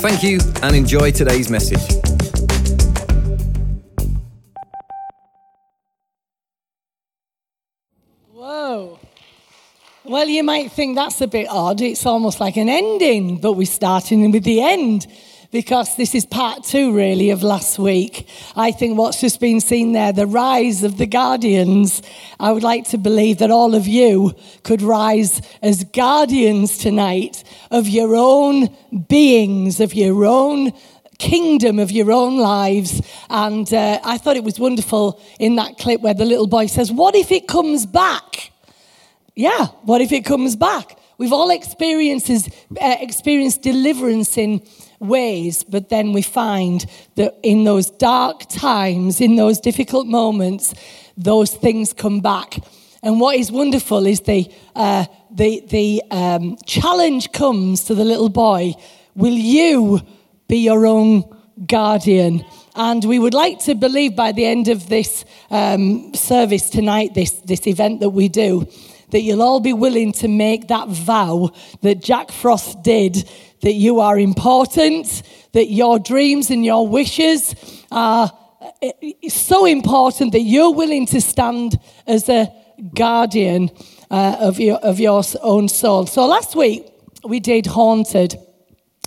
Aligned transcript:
Thank 0.00 0.22
you 0.22 0.40
and 0.62 0.74
enjoy 0.74 1.10
today's 1.10 1.50
message. 1.50 1.78
Whoa. 8.32 8.98
Well, 10.04 10.26
you 10.26 10.42
might 10.42 10.72
think 10.72 10.96
that's 10.96 11.20
a 11.20 11.26
bit 11.26 11.48
odd. 11.50 11.82
It's 11.82 12.06
almost 12.06 12.40
like 12.40 12.56
an 12.56 12.70
ending, 12.70 13.42
but 13.42 13.52
we're 13.52 13.66
starting 13.66 14.30
with 14.30 14.44
the 14.44 14.62
end 14.62 15.06
because 15.50 15.96
this 15.96 16.14
is 16.14 16.24
part 16.24 16.64
two, 16.64 16.94
really, 16.94 17.30
of 17.30 17.42
last 17.42 17.78
week. 17.78 18.28
I 18.54 18.70
think 18.70 18.96
what's 18.96 19.20
just 19.20 19.40
been 19.40 19.60
seen 19.60 19.92
there, 19.92 20.12
the 20.12 20.26
rise 20.26 20.84
of 20.84 20.96
the 20.96 21.06
guardians, 21.06 22.02
I 22.38 22.52
would 22.52 22.62
like 22.62 22.88
to 22.90 22.98
believe 22.98 23.38
that 23.38 23.50
all 23.50 23.74
of 23.74 23.86
you 23.86 24.34
could 24.62 24.80
rise 24.80 25.42
as 25.60 25.84
guardians 25.84 26.78
tonight 26.78 27.42
of 27.70 27.88
your 27.88 28.14
own 28.14 28.68
beings, 29.08 29.80
of 29.80 29.94
your 29.94 30.24
own 30.24 30.72
kingdom 31.18 31.78
of 31.78 31.90
your 31.90 32.10
own 32.10 32.38
lives. 32.38 33.02
And 33.28 33.72
uh, 33.72 34.00
I 34.02 34.16
thought 34.18 34.36
it 34.36 34.44
was 34.44 34.58
wonderful 34.58 35.20
in 35.38 35.56
that 35.56 35.76
clip 35.76 36.00
where 36.00 36.14
the 36.14 36.24
little 36.24 36.46
boy 36.46 36.66
says, 36.66 36.90
What 36.90 37.14
if 37.14 37.30
it 37.30 37.46
comes 37.46 37.84
back? 37.86 38.50
Yeah, 39.36 39.66
what 39.82 40.00
if 40.00 40.12
it 40.12 40.24
comes 40.24 40.56
back? 40.56 40.98
We've 41.18 41.32
all 41.32 41.50
experienced, 41.50 42.30
uh, 42.30 42.96
experienced 43.00 43.60
deliverance 43.60 44.38
in 44.38 44.62
ways, 45.00 45.64
but 45.64 45.88
then 45.88 46.12
we 46.12 46.22
find 46.22 46.86
that 47.16 47.34
in 47.42 47.64
those 47.64 47.90
dark 47.90 48.48
times, 48.48 49.20
in 49.20 49.36
those 49.36 49.58
difficult 49.58 50.06
moments, 50.06 50.74
those 51.16 51.52
things 51.52 51.92
come 51.92 52.20
back. 52.20 52.58
And 53.02 53.18
what 53.18 53.36
is 53.36 53.50
wonderful 53.50 54.06
is 54.06 54.20
the, 54.20 54.52
uh, 54.76 55.06
the, 55.30 55.64
the 55.68 56.02
um, 56.10 56.58
challenge 56.66 57.32
comes 57.32 57.84
to 57.84 57.94
the 57.94 58.04
little 58.04 58.28
boy 58.28 58.74
Will 59.16 59.34
you 59.34 60.00
be 60.46 60.58
your 60.58 60.86
own 60.86 61.24
guardian? 61.66 62.44
And 62.76 63.04
we 63.04 63.18
would 63.18 63.34
like 63.34 63.58
to 63.64 63.74
believe 63.74 64.14
by 64.14 64.32
the 64.32 64.46
end 64.46 64.68
of 64.68 64.88
this 64.88 65.24
um, 65.50 66.14
service 66.14 66.70
tonight, 66.70 67.14
this, 67.14 67.32
this 67.40 67.66
event 67.66 68.00
that 68.00 68.10
we 68.10 68.28
do, 68.28 68.68
that 69.10 69.22
you'll 69.22 69.42
all 69.42 69.60
be 69.60 69.72
willing 69.72 70.12
to 70.12 70.28
make 70.28 70.68
that 70.68 70.88
vow 70.88 71.50
that 71.82 72.02
Jack 72.02 72.30
Frost 72.30 72.82
did 72.82 73.28
that 73.62 73.74
you 73.74 74.00
are 74.00 74.18
important, 74.18 75.22
that 75.52 75.70
your 75.70 75.98
dreams 75.98 76.50
and 76.50 76.64
your 76.64 76.88
wishes 76.88 77.54
are 77.90 78.30
uh, 78.60 78.90
so 79.28 79.66
important 79.66 80.32
that 80.32 80.40
you're 80.40 80.72
willing 80.72 81.06
to 81.06 81.20
stand 81.20 81.78
as 82.06 82.28
a 82.28 82.52
guardian 82.94 83.70
uh, 84.10 84.36
of, 84.40 84.58
your, 84.58 84.76
of 84.78 84.98
your 84.98 85.22
own 85.42 85.68
soul. 85.68 86.06
So 86.06 86.26
last 86.26 86.56
week 86.56 86.86
we 87.24 87.40
did 87.40 87.66
Haunted, 87.66 88.36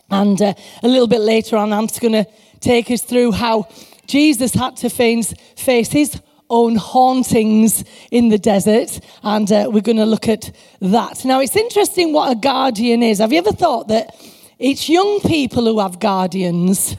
and 0.09 0.39
uh, 0.41 0.53
a 0.83 0.87
little 0.87 1.07
bit 1.07 1.21
later 1.21 1.57
on, 1.57 1.73
I'm 1.73 1.87
just 1.87 2.01
going 2.01 2.13
to 2.13 2.27
take 2.59 2.91
us 2.91 3.01
through 3.01 3.31
how 3.31 3.67
Jesus 4.05 4.53
had 4.53 4.77
to 4.77 4.89
face, 4.89 5.33
face 5.55 5.91
his 5.91 6.19
own 6.49 6.75
hauntings 6.75 7.83
in 8.11 8.29
the 8.29 8.37
desert, 8.37 8.99
and 9.23 9.51
uh, 9.51 9.69
we're 9.71 9.81
going 9.81 9.97
to 9.97 10.05
look 10.05 10.27
at 10.27 10.51
that. 10.81 11.25
Now, 11.25 11.39
it's 11.39 11.55
interesting 11.55 12.13
what 12.13 12.31
a 12.31 12.35
guardian 12.35 13.03
is. 13.03 13.19
Have 13.19 13.31
you 13.31 13.39
ever 13.39 13.51
thought 13.51 13.87
that 13.87 14.15
it's 14.59 14.87
young 14.87 15.19
people 15.21 15.65
who 15.65 15.79
have 15.79 15.99
guardians, 15.99 16.95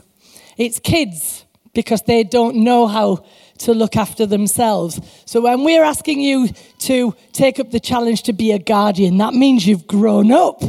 it's 0.57 0.79
kids 0.79 1.45
because 1.73 2.03
they 2.03 2.23
don't 2.23 2.57
know 2.57 2.87
how 2.87 3.25
to 3.59 3.73
look 3.73 3.97
after 3.97 4.27
themselves. 4.27 5.01
So 5.25 5.41
when 5.41 5.65
we're 5.65 5.83
asking 5.83 6.21
you 6.21 6.49
to 6.81 7.15
take 7.33 7.59
up 7.61 7.71
the 7.71 7.81
challenge 7.81 8.23
to 8.25 8.33
be 8.33 8.53
a 8.53 8.59
guardian, 8.59 9.19
that 9.19 9.35
means 9.35 9.67
you've 9.67 9.87
grown 9.87 10.33
up. 10.33 10.63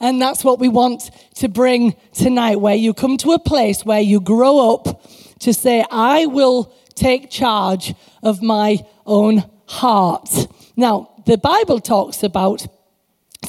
And 0.00 0.20
that's 0.20 0.42
what 0.42 0.58
we 0.58 0.68
want 0.68 1.10
to 1.36 1.48
bring 1.48 1.94
tonight, 2.12 2.56
where 2.56 2.74
you 2.74 2.94
come 2.94 3.16
to 3.18 3.32
a 3.32 3.38
place 3.38 3.84
where 3.84 4.00
you 4.00 4.20
grow 4.20 4.74
up 4.74 5.04
to 5.40 5.52
say, 5.52 5.84
I 5.90 6.26
will 6.26 6.72
take 7.02 7.30
charge 7.30 7.94
of 8.22 8.42
my 8.42 8.78
own 9.04 9.44
heart. 9.66 10.30
Now, 10.76 10.94
the 11.26 11.38
Bible 11.38 11.80
talks 11.80 12.22
about 12.22 12.66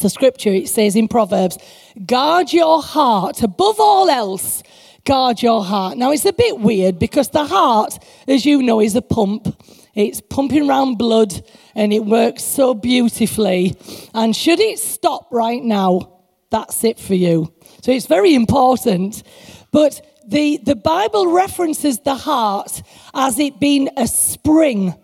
the 0.01 0.09
scripture, 0.09 0.53
it 0.53 0.69
says 0.69 0.95
in 0.95 1.07
Proverbs, 1.07 1.57
guard 2.05 2.51
your 2.51 2.81
heart 2.81 3.43
above 3.43 3.79
all 3.79 4.09
else. 4.09 4.63
Guard 5.05 5.41
your 5.41 5.63
heart. 5.63 5.97
Now, 5.97 6.11
it's 6.11 6.25
a 6.25 6.33
bit 6.33 6.59
weird 6.59 6.97
because 6.97 7.29
the 7.29 7.45
heart, 7.45 7.99
as 8.27 8.45
you 8.45 8.63
know, 8.63 8.79
is 8.79 8.95
a 8.95 9.01
pump. 9.01 9.61
It's 9.93 10.21
pumping 10.21 10.69
around 10.69 10.97
blood 10.97 11.43
and 11.75 11.91
it 11.93 12.05
works 12.05 12.43
so 12.43 12.73
beautifully. 12.73 13.75
And 14.13 14.33
should 14.33 14.61
it 14.61 14.79
stop 14.79 15.27
right 15.29 15.61
now, 15.61 16.21
that's 16.49 16.83
it 16.85 16.99
for 16.99 17.15
you. 17.15 17.53
So 17.81 17.91
it's 17.91 18.07
very 18.07 18.33
important. 18.33 19.23
But 19.71 20.01
the, 20.27 20.59
the 20.63 20.75
Bible 20.75 21.27
references 21.27 21.99
the 21.99 22.15
heart 22.15 22.81
as 23.13 23.39
it 23.39 23.59
being 23.59 23.89
a 23.97 24.07
spring, 24.07 24.95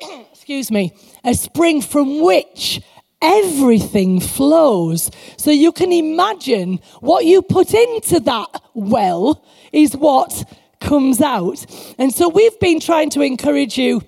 excuse 0.32 0.70
me, 0.70 0.92
a 1.24 1.34
spring 1.34 1.80
from 1.80 2.22
which 2.22 2.80
everything 3.20 4.20
flows. 4.20 5.10
So 5.36 5.50
you 5.50 5.72
can 5.72 5.92
imagine 5.92 6.80
what 7.00 7.24
you 7.24 7.42
put 7.42 7.72
into 7.72 8.20
that 8.20 8.62
well 8.74 9.44
is 9.72 9.96
what 9.96 10.44
comes 10.80 11.20
out. 11.20 11.64
And 11.98 12.12
so 12.12 12.28
we've 12.28 12.58
been 12.60 12.80
trying 12.80 13.10
to 13.10 13.22
encourage 13.22 13.78
you 13.78 14.02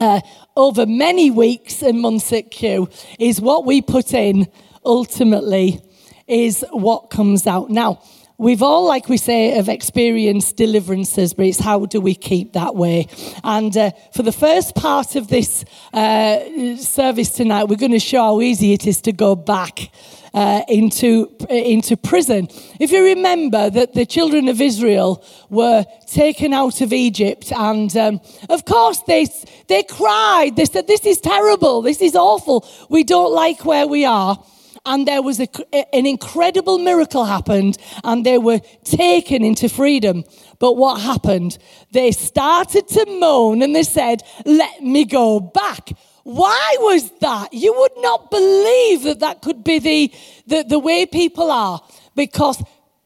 uh, 0.00 0.20
over 0.56 0.84
many 0.84 1.30
weeks 1.30 1.82
and 1.82 2.00
months 2.00 2.32
at 2.32 2.50
Q 2.50 2.88
is 3.18 3.40
what 3.40 3.64
we 3.64 3.80
put 3.80 4.12
in 4.12 4.46
ultimately 4.84 5.80
is 6.26 6.64
what 6.70 7.10
comes 7.10 7.46
out. 7.46 7.70
Now, 7.70 8.02
We've 8.38 8.62
all, 8.62 8.86
like 8.86 9.08
we 9.08 9.16
say, 9.16 9.52
have 9.52 9.70
experienced 9.70 10.58
deliverances, 10.58 11.32
but 11.32 11.46
it's 11.46 11.58
how 11.58 11.86
do 11.86 12.02
we 12.02 12.14
keep 12.14 12.52
that 12.52 12.74
way? 12.74 13.08
And 13.42 13.74
uh, 13.74 13.92
for 14.12 14.22
the 14.22 14.32
first 14.32 14.74
part 14.74 15.16
of 15.16 15.28
this 15.28 15.64
uh, 15.94 16.76
service 16.76 17.30
tonight, 17.30 17.64
we're 17.64 17.76
going 17.76 17.92
to 17.92 17.98
show 17.98 18.20
how 18.20 18.40
easy 18.42 18.74
it 18.74 18.86
is 18.86 19.00
to 19.02 19.12
go 19.12 19.36
back 19.36 19.90
uh, 20.34 20.60
into, 20.68 21.34
into 21.48 21.96
prison. 21.96 22.48
If 22.78 22.90
you 22.90 23.02
remember 23.02 23.70
that 23.70 23.94
the 23.94 24.04
children 24.04 24.48
of 24.48 24.60
Israel 24.60 25.24
were 25.48 25.86
taken 26.06 26.52
out 26.52 26.82
of 26.82 26.92
Egypt, 26.92 27.54
and 27.56 27.96
um, 27.96 28.20
of 28.50 28.66
course 28.66 29.00
they, 29.06 29.28
they 29.68 29.82
cried. 29.82 30.56
They 30.56 30.66
said, 30.66 30.86
This 30.86 31.06
is 31.06 31.22
terrible. 31.22 31.80
This 31.80 32.02
is 32.02 32.14
awful. 32.14 32.68
We 32.90 33.02
don't 33.02 33.32
like 33.32 33.64
where 33.64 33.86
we 33.86 34.04
are 34.04 34.38
and 34.86 35.06
there 35.06 35.20
was 35.20 35.40
a, 35.40 35.48
an 35.94 36.06
incredible 36.06 36.78
miracle 36.78 37.24
happened 37.24 37.76
and 38.04 38.24
they 38.24 38.38
were 38.38 38.60
taken 38.84 39.44
into 39.44 39.68
freedom. 39.68 40.24
But 40.58 40.74
what 40.74 41.00
happened? 41.00 41.58
They 41.90 42.12
started 42.12 42.88
to 42.88 43.04
moan 43.18 43.62
and 43.62 43.74
they 43.74 43.82
said, 43.82 44.22
Let 44.46 44.82
me 44.82 45.04
go 45.04 45.40
back. 45.40 45.90
Why 46.22 46.76
was 46.80 47.10
that? 47.20 47.52
You 47.52 47.74
would 47.76 47.92
not 47.98 48.30
believe 48.30 49.02
that 49.02 49.20
that 49.20 49.42
could 49.42 49.62
be 49.62 49.78
the, 49.78 50.12
the, 50.46 50.64
the 50.64 50.78
way 50.78 51.06
people 51.06 51.50
are 51.50 51.80
because 52.14 52.62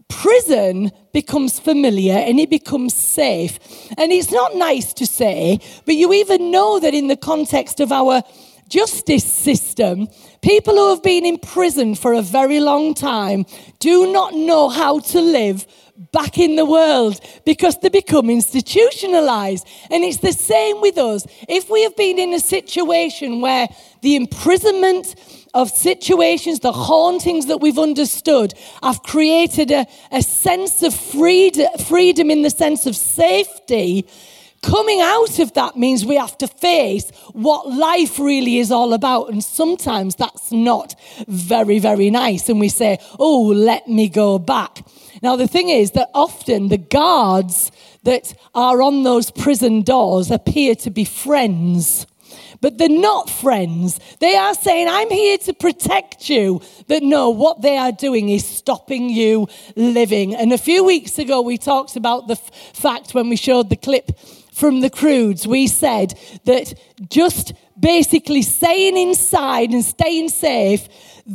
prison 0.09 0.91
becomes 1.13 1.59
familiar 1.59 2.15
and 2.15 2.39
it 2.39 2.51
becomes 2.51 2.95
safe. 2.95 3.59
And 3.97 4.13
it's 4.13 4.31
not 4.33 4.55
nice 4.57 4.93
to 4.95 5.07
say, 5.07 5.61
but 5.87 5.95
you 5.95 6.13
even 6.13 6.51
know 6.51 6.81
that 6.81 6.95
in 6.95 7.09
the 7.09 7.17
context 7.17 7.81
of 7.81 7.93
our 7.93 8.23
justice 8.71 9.25
system, 9.25 10.09
people 10.41 10.75
who 10.75 10.91
have 10.91 11.03
been 11.03 11.27
in 11.27 11.39
prison 11.39 11.95
for 11.95 12.15
a 12.15 12.23
very 12.23 12.61
long 12.61 12.95
time 12.95 13.45
do 13.81 14.11
not 14.11 14.33
know 14.33 14.69
how 14.69 15.01
to 15.01 15.21
live 15.21 15.67
back 16.13 16.39
in 16.39 16.57
the 16.57 16.65
world 16.65 17.21
because 17.45 17.79
they 17.79 17.89
become 17.91 18.31
institutionalized. 18.31 19.67
And 19.91 20.03
it's 20.03 20.19
the 20.19 20.33
same 20.33 20.81
with 20.81 20.97
us. 20.97 21.27
If 21.49 21.69
we 21.69 21.83
have 21.83 21.97
been 21.97 22.19
in 22.19 22.33
a 22.33 22.41
situation 22.41 23.41
where 23.41 23.69
the 24.01 24.17
imprisonment 24.17 25.15
of 25.53 25.69
situations, 25.71 26.61
the 26.61 26.73
hauntings 26.73 27.47
that 27.47 27.59
we've 27.59 27.79
understood, 27.79 28.55
have 28.83 29.03
created 29.03 29.71
a, 29.73 29.87
a 30.13 30.23
sense 30.23 30.83
of 30.83 30.95
freedom, 30.95 31.67
freedom 31.87 32.31
in 32.31 32.43
the 32.43 32.51
sense 32.51 32.87
of 32.87 32.97
safety 32.97 34.07
coming 34.63 35.01
out 35.01 35.39
of 35.39 35.53
that 35.55 35.77
means 35.77 36.05
we 36.05 36.17
have 36.17 36.37
to 36.39 36.47
face 36.47 37.11
what 37.33 37.69
life 37.69 38.19
really 38.19 38.59
is 38.59 38.71
all 38.71 38.93
about. 38.93 39.31
And 39.31 39.43
sometimes 39.43 40.17
that's 40.17 40.53
not 40.53 40.95
very, 41.29 41.79
very 41.79 42.11
nice. 42.11 42.49
And 42.49 42.61
we 42.61 42.69
say, 42.69 42.99
oh, 43.19 43.47
let 43.47 43.89
me 43.89 44.09
go 44.09 44.39
back. 44.39 44.85
Now, 45.23 45.37
the 45.37 45.49
thing 45.49 45.69
is 45.69 45.93
that 45.93 46.11
often 46.15 46.69
the 46.69 46.79
guards 46.79 47.73
that 48.05 48.35
are 48.55 48.83
on 48.83 49.03
those 49.03 49.31
prison 49.31 49.83
doors 49.83 50.31
appear 50.31 50.75
to 50.77 50.91
be 50.91 51.05
friends 51.05 52.07
but 52.61 52.79
they're 52.79 52.89
not 52.89 53.31
friends. 53.31 53.99
They 54.19 54.37
are 54.37 54.55
saying, 54.55 54.89
I'm 54.89 55.11
here 55.11 55.39
to 55.39 55.55
protect 55.55 56.29
you. 56.29 56.61
But 56.89 57.03
no, 57.03 57.31
what 57.31 57.63
they 57.63 57.77
are 57.77 57.93
doing 57.93 58.29
is 58.29 58.45
stopping 58.47 59.09
you 59.09 59.49
living. 59.77 60.35
And 60.35 60.53
a 60.53 60.59
few 60.59 60.85
weeks 60.85 61.19
ago, 61.19 61.41
we 61.41 61.57
talked 61.57 61.97
about 61.97 62.29
the 62.29 62.35
f- 62.35 62.51
fact 62.75 63.15
when 63.15 63.29
we 63.31 63.37
showed 63.37 63.71
the 63.71 63.77
clip 63.77 64.11
from 64.61 64.81
the 64.81 64.91
Croods, 64.91 65.47
we 65.47 65.67
said 65.67 66.19
that 66.45 66.75
just 67.09 67.55
basically 67.81 68.43
staying 68.43 68.97
inside 68.97 69.71
and 69.71 69.83
staying 69.83 70.29
safe, 70.29 70.87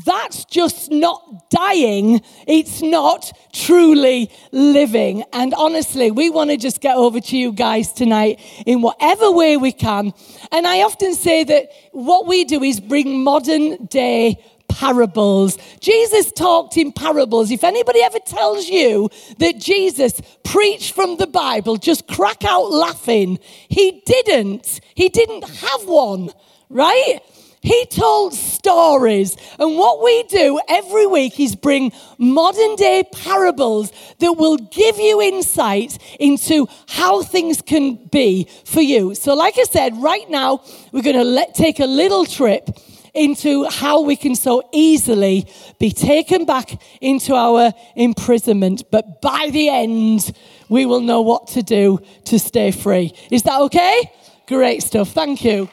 that's 0.06 0.45
just 0.45 0.92
not 0.92 1.50
dying. 1.50 2.22
It's 2.48 2.81
not 2.81 3.31
truly 3.51 4.31
living. 4.51 5.24
And 5.33 5.54
honestly, 5.56 6.12
we 6.12 6.30
want 6.30 6.51
to 6.51 6.57
just 6.57 6.81
get 6.81 6.95
over 6.95 7.19
to 7.19 7.38
you 7.38 7.51
guys 7.51 7.92
tonight 7.92 8.39
in 8.66 8.81
whatever 8.81 9.31
way 9.31 9.57
we 9.57 9.72
can. 9.72 10.13
And 10.51 10.68
I 10.68 10.83
often 10.83 11.16
say 11.16 11.44
that 11.45 11.69
what 11.92 12.27
we 12.27 12.45
do 12.45 12.62
is 12.62 12.80
bring 12.80 13.24
modern 13.24 13.86
day 13.88 14.44
parables. 14.75 15.57
Jesus 15.80 16.31
talked 16.33 16.75
in 16.75 16.92
parables. 16.92 17.50
If 17.50 17.63
anybody 17.63 18.01
ever 18.01 18.19
tells 18.19 18.68
you 18.68 19.10
that 19.38 19.57
Jesus 19.57 20.22
preached 20.44 20.94
from 20.94 21.16
the 21.16 21.27
Bible, 21.27 21.77
just 21.77 22.07
crack 22.07 22.44
out 22.44 22.72
laughing. 22.72 23.39
He 23.69 24.04
didn't. 24.06 24.81
He 24.94 25.07
didn't 25.07 25.48
have 25.48 25.86
one, 25.86 26.30
right? 26.69 27.22
He 27.62 27.86
told 27.88 28.36
stories. 28.36 29.36
And 29.57 29.75
what 29.75 30.04
we 30.04 30.24
do 30.24 30.60
every 30.69 31.07
week 31.07 31.39
is 31.39 31.56
bring 31.56 31.94
modern 32.19 32.75
day 32.75 33.04
parables 33.12 33.92
that 34.19 34.33
will 34.33 34.57
give 34.57 35.00
you 35.00 35.19
insight 35.19 35.98
into 36.19 36.68
how 36.88 37.24
things 37.24 37.63
can 37.63 37.95
be 38.12 38.48
for 38.66 38.81
you. 38.81 39.16
So, 39.16 39.33
like 39.33 39.57
I 39.57 39.63
said, 39.63 39.98
right 39.98 40.30
now, 40.30 40.62
we're 40.92 41.01
going 41.01 41.16
to 41.16 41.24
let, 41.24 41.56
take 41.56 41.80
a 41.80 41.88
little 41.88 42.25
trip 42.25 42.69
into 43.16 43.64
how 43.70 44.02
we 44.02 44.16
can 44.16 44.36
so 44.36 44.68
easily 44.74 45.48
be 45.80 45.92
taken 45.92 46.46
back 46.46 46.82
into 47.02 47.34
our 47.34 47.74
imprisonment. 47.96 48.84
But 48.92 49.22
by 49.22 49.50
the 49.52 49.70
end, 49.70 50.32
we 50.70 50.86
will 50.86 51.02
know 51.02 51.22
what 51.22 51.48
to 51.50 51.64
do 51.64 52.00
to 52.26 52.38
stay 52.40 52.72
free. 52.72 53.14
Is 53.32 53.44
that 53.44 53.62
okay? 53.62 54.12
Great 54.48 54.84
stuff. 54.84 55.10
Thank 55.10 55.44
you. 55.44 55.70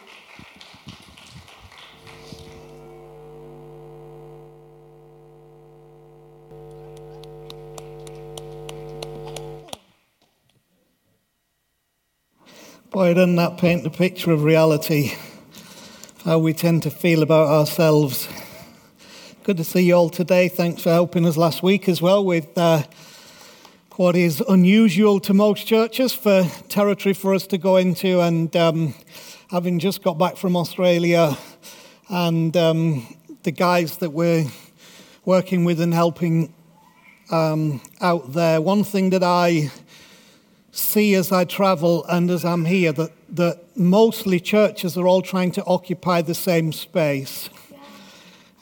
Boy, 12.93 13.15
doesn't 13.15 13.37
that 13.37 13.57
paint 13.57 13.85
the 13.85 13.91
picture 13.91 14.33
of 14.33 14.45
reality? 14.45 15.13
How 16.25 16.39
we 16.39 16.53
tend 16.53 16.85
to 16.85 16.91
feel 16.91 17.21
about 17.21 17.49
ourselves. 17.49 18.29
Good 19.43 19.57
to 19.57 19.65
see 19.65 19.83
you 19.83 19.95
all 19.95 20.09
today. 20.09 20.49
Thanks 20.49 20.81
for 20.81 20.91
helping 20.91 21.27
us 21.27 21.37
last 21.37 21.65
week 21.65 21.89
as 21.89 22.01
well 22.01 22.25
with 22.25 22.57
uh, 22.57 22.85
what 23.97 24.15
is 24.15 24.41
unusual 24.49 25.19
to 25.19 25.35
most 25.35 25.67
churches 25.67 26.13
for 26.13 26.45
territory 26.69 27.13
for 27.13 27.35
us 27.35 27.49
to 27.49 27.59
go 27.59 27.77
into. 27.77 28.21
And 28.21 28.55
um, 28.55 28.95
having 29.51 29.81
just 29.81 30.05
got 30.05 30.17
back 30.17 30.37
from 30.37 30.57
Australia, 30.57 31.37
and 32.09 32.57
um, 32.57 33.17
the 33.43 33.51
guys 33.51 33.97
that 33.97 34.11
we're 34.11 34.47
working 35.25 35.65
with 35.65 35.81
and 35.81 35.93
helping 35.93 36.55
um, 37.33 37.81
out 38.01 38.33
there, 38.33 38.61
one 38.61 38.85
thing 38.85 39.11
that 39.11 39.25
I 39.25 39.73
see 40.71 41.15
as 41.15 41.33
I 41.33 41.47
travel 41.47 42.05
and 42.05 42.31
as 42.31 42.45
I'm 42.45 42.65
here 42.65 42.93
that, 42.93 43.11
that 43.33 43.59
mostly 43.77 44.39
churches 44.39 44.97
are 44.97 45.07
all 45.07 45.23
trying 45.23 45.51
to 45.53 45.65
occupy 45.65 46.21
the 46.21 46.35
same 46.35 46.71
space. 46.73 47.49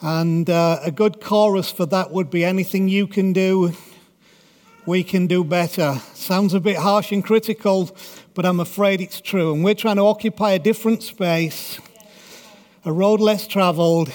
And 0.00 0.48
uh, 0.48 0.78
a 0.82 0.92
good 0.92 1.20
chorus 1.20 1.70
for 1.70 1.86
that 1.86 2.12
would 2.12 2.30
be 2.30 2.44
anything 2.44 2.88
you 2.88 3.06
can 3.06 3.32
do, 3.32 3.72
we 4.86 5.02
can 5.02 5.26
do 5.26 5.44
better. 5.44 6.00
Sounds 6.14 6.54
a 6.54 6.60
bit 6.60 6.76
harsh 6.76 7.12
and 7.12 7.22
critical, 7.22 7.94
but 8.34 8.46
I'm 8.46 8.60
afraid 8.60 9.00
it's 9.00 9.20
true. 9.20 9.52
And 9.52 9.62
we're 9.64 9.74
trying 9.74 9.96
to 9.96 10.06
occupy 10.06 10.52
a 10.52 10.58
different 10.58 11.02
space, 11.02 11.78
a 12.84 12.92
road 12.92 13.20
less 13.20 13.46
traveled, 13.46 14.10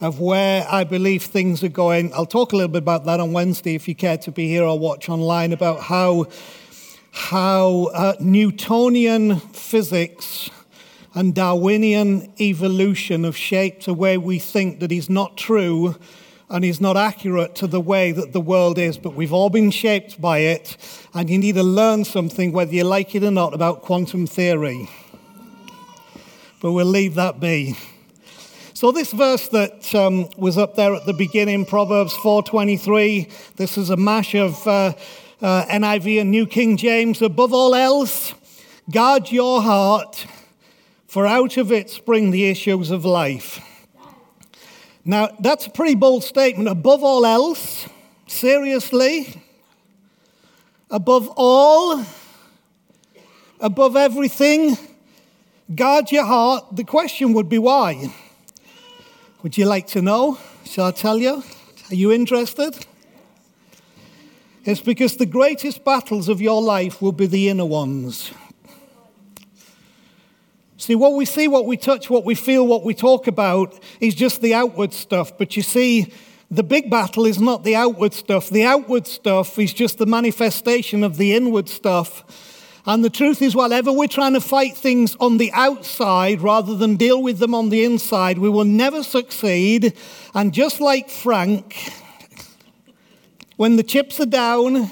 of 0.00 0.18
where 0.18 0.66
I 0.68 0.84
believe 0.84 1.22
things 1.22 1.62
are 1.62 1.68
going. 1.68 2.12
I'll 2.12 2.26
talk 2.26 2.52
a 2.52 2.56
little 2.56 2.72
bit 2.72 2.82
about 2.82 3.04
that 3.04 3.20
on 3.20 3.32
Wednesday 3.32 3.74
if 3.74 3.86
you 3.86 3.94
care 3.94 4.18
to 4.18 4.32
be 4.32 4.48
here 4.48 4.64
or 4.64 4.78
watch 4.78 5.08
online 5.08 5.52
about 5.52 5.80
how 5.80 6.26
how 7.12 7.90
uh, 7.94 8.14
Newtonian 8.20 9.40
physics 9.40 10.50
and 11.14 11.34
Darwinian 11.34 12.32
evolution 12.40 13.24
have 13.24 13.36
shaped 13.36 13.88
a 13.88 13.94
way 13.94 14.16
we 14.16 14.38
think 14.38 14.80
that 14.80 14.92
is 14.92 15.10
not 15.10 15.36
true 15.36 15.96
and 16.48 16.64
is 16.64 16.80
not 16.80 16.96
accurate 16.96 17.54
to 17.56 17.66
the 17.66 17.80
way 17.80 18.10
that 18.12 18.32
the 18.32 18.40
world 18.40 18.78
is, 18.78 18.98
but 18.98 19.14
we've 19.14 19.32
all 19.32 19.50
been 19.50 19.70
shaped 19.70 20.20
by 20.20 20.38
it, 20.38 20.76
and 21.14 21.30
you 21.30 21.38
need 21.38 21.54
to 21.54 21.62
learn 21.62 22.04
something, 22.04 22.52
whether 22.52 22.74
you 22.74 22.82
like 22.82 23.14
it 23.14 23.22
or 23.22 23.30
not, 23.30 23.54
about 23.54 23.82
quantum 23.82 24.26
theory. 24.26 24.88
But 26.60 26.72
we'll 26.72 26.86
leave 26.86 27.14
that 27.14 27.38
be. 27.38 27.76
So 28.74 28.90
this 28.90 29.12
verse 29.12 29.46
that 29.48 29.94
um, 29.94 30.28
was 30.36 30.58
up 30.58 30.74
there 30.74 30.94
at 30.94 31.06
the 31.06 31.12
beginning, 31.12 31.66
Proverbs 31.66 32.14
4:23, 32.14 33.30
this 33.56 33.78
is 33.78 33.90
a 33.90 33.96
mash 33.96 34.34
of 34.34 34.66
uh, 34.66 34.94
uh, 35.42 35.64
NIV 35.66 36.20
and 36.20 36.30
New 36.30 36.46
King 36.46 36.76
James, 36.76 37.22
above 37.22 37.52
all 37.52 37.74
else, 37.74 38.34
guard 38.90 39.30
your 39.30 39.62
heart, 39.62 40.26
for 41.06 41.26
out 41.26 41.56
of 41.56 41.72
it 41.72 41.90
spring 41.90 42.30
the 42.30 42.48
issues 42.48 42.90
of 42.90 43.04
life. 43.04 43.60
Now, 45.04 45.30
that's 45.40 45.66
a 45.66 45.70
pretty 45.70 45.94
bold 45.94 46.24
statement. 46.24 46.68
Above 46.68 47.02
all 47.02 47.24
else, 47.24 47.88
seriously, 48.26 49.42
above 50.90 51.32
all, 51.36 52.04
above 53.60 53.96
everything, 53.96 54.76
guard 55.74 56.12
your 56.12 56.24
heart. 56.24 56.64
The 56.72 56.84
question 56.84 57.32
would 57.32 57.48
be 57.48 57.58
why? 57.58 58.12
Would 59.42 59.56
you 59.56 59.64
like 59.64 59.86
to 59.88 60.02
know? 60.02 60.38
Shall 60.64 60.86
I 60.86 60.90
tell 60.92 61.16
you? 61.16 61.42
Are 61.90 61.94
you 61.94 62.12
interested? 62.12 62.86
It's 64.64 64.80
because 64.80 65.16
the 65.16 65.26
greatest 65.26 65.84
battles 65.84 66.28
of 66.28 66.40
your 66.40 66.60
life 66.60 67.00
will 67.00 67.12
be 67.12 67.26
the 67.26 67.48
inner 67.48 67.64
ones. 67.64 68.30
See, 70.76 70.94
what 70.94 71.14
we 71.14 71.24
see, 71.24 71.48
what 71.48 71.66
we 71.66 71.76
touch, 71.76 72.10
what 72.10 72.24
we 72.24 72.34
feel, 72.34 72.66
what 72.66 72.84
we 72.84 72.94
talk 72.94 73.26
about 73.26 73.78
is 74.00 74.14
just 74.14 74.40
the 74.40 74.54
outward 74.54 74.92
stuff. 74.92 75.36
But 75.36 75.56
you 75.56 75.62
see, 75.62 76.12
the 76.50 76.62
big 76.62 76.90
battle 76.90 77.26
is 77.26 77.40
not 77.40 77.64
the 77.64 77.76
outward 77.76 78.12
stuff. 78.12 78.50
The 78.50 78.64
outward 78.64 79.06
stuff 79.06 79.58
is 79.58 79.72
just 79.72 79.98
the 79.98 80.06
manifestation 80.06 81.04
of 81.04 81.16
the 81.16 81.34
inward 81.34 81.68
stuff. 81.68 82.24
And 82.86 83.04
the 83.04 83.10
truth 83.10 83.42
is, 83.42 83.54
whatever 83.54 83.92
we're 83.92 84.08
trying 84.08 84.32
to 84.32 84.40
fight 84.40 84.76
things 84.76 85.16
on 85.20 85.36
the 85.38 85.52
outside 85.52 86.40
rather 86.40 86.74
than 86.74 86.96
deal 86.96 87.22
with 87.22 87.38
them 87.38 87.54
on 87.54 87.68
the 87.68 87.84
inside, 87.84 88.38
we 88.38 88.48
will 88.48 88.64
never 88.64 89.02
succeed. 89.02 89.94
And 90.34 90.52
just 90.52 90.80
like 90.80 91.10
Frank, 91.10 91.76
when 93.60 93.76
the 93.76 93.82
chips 93.82 94.18
are 94.18 94.24
down 94.24 94.90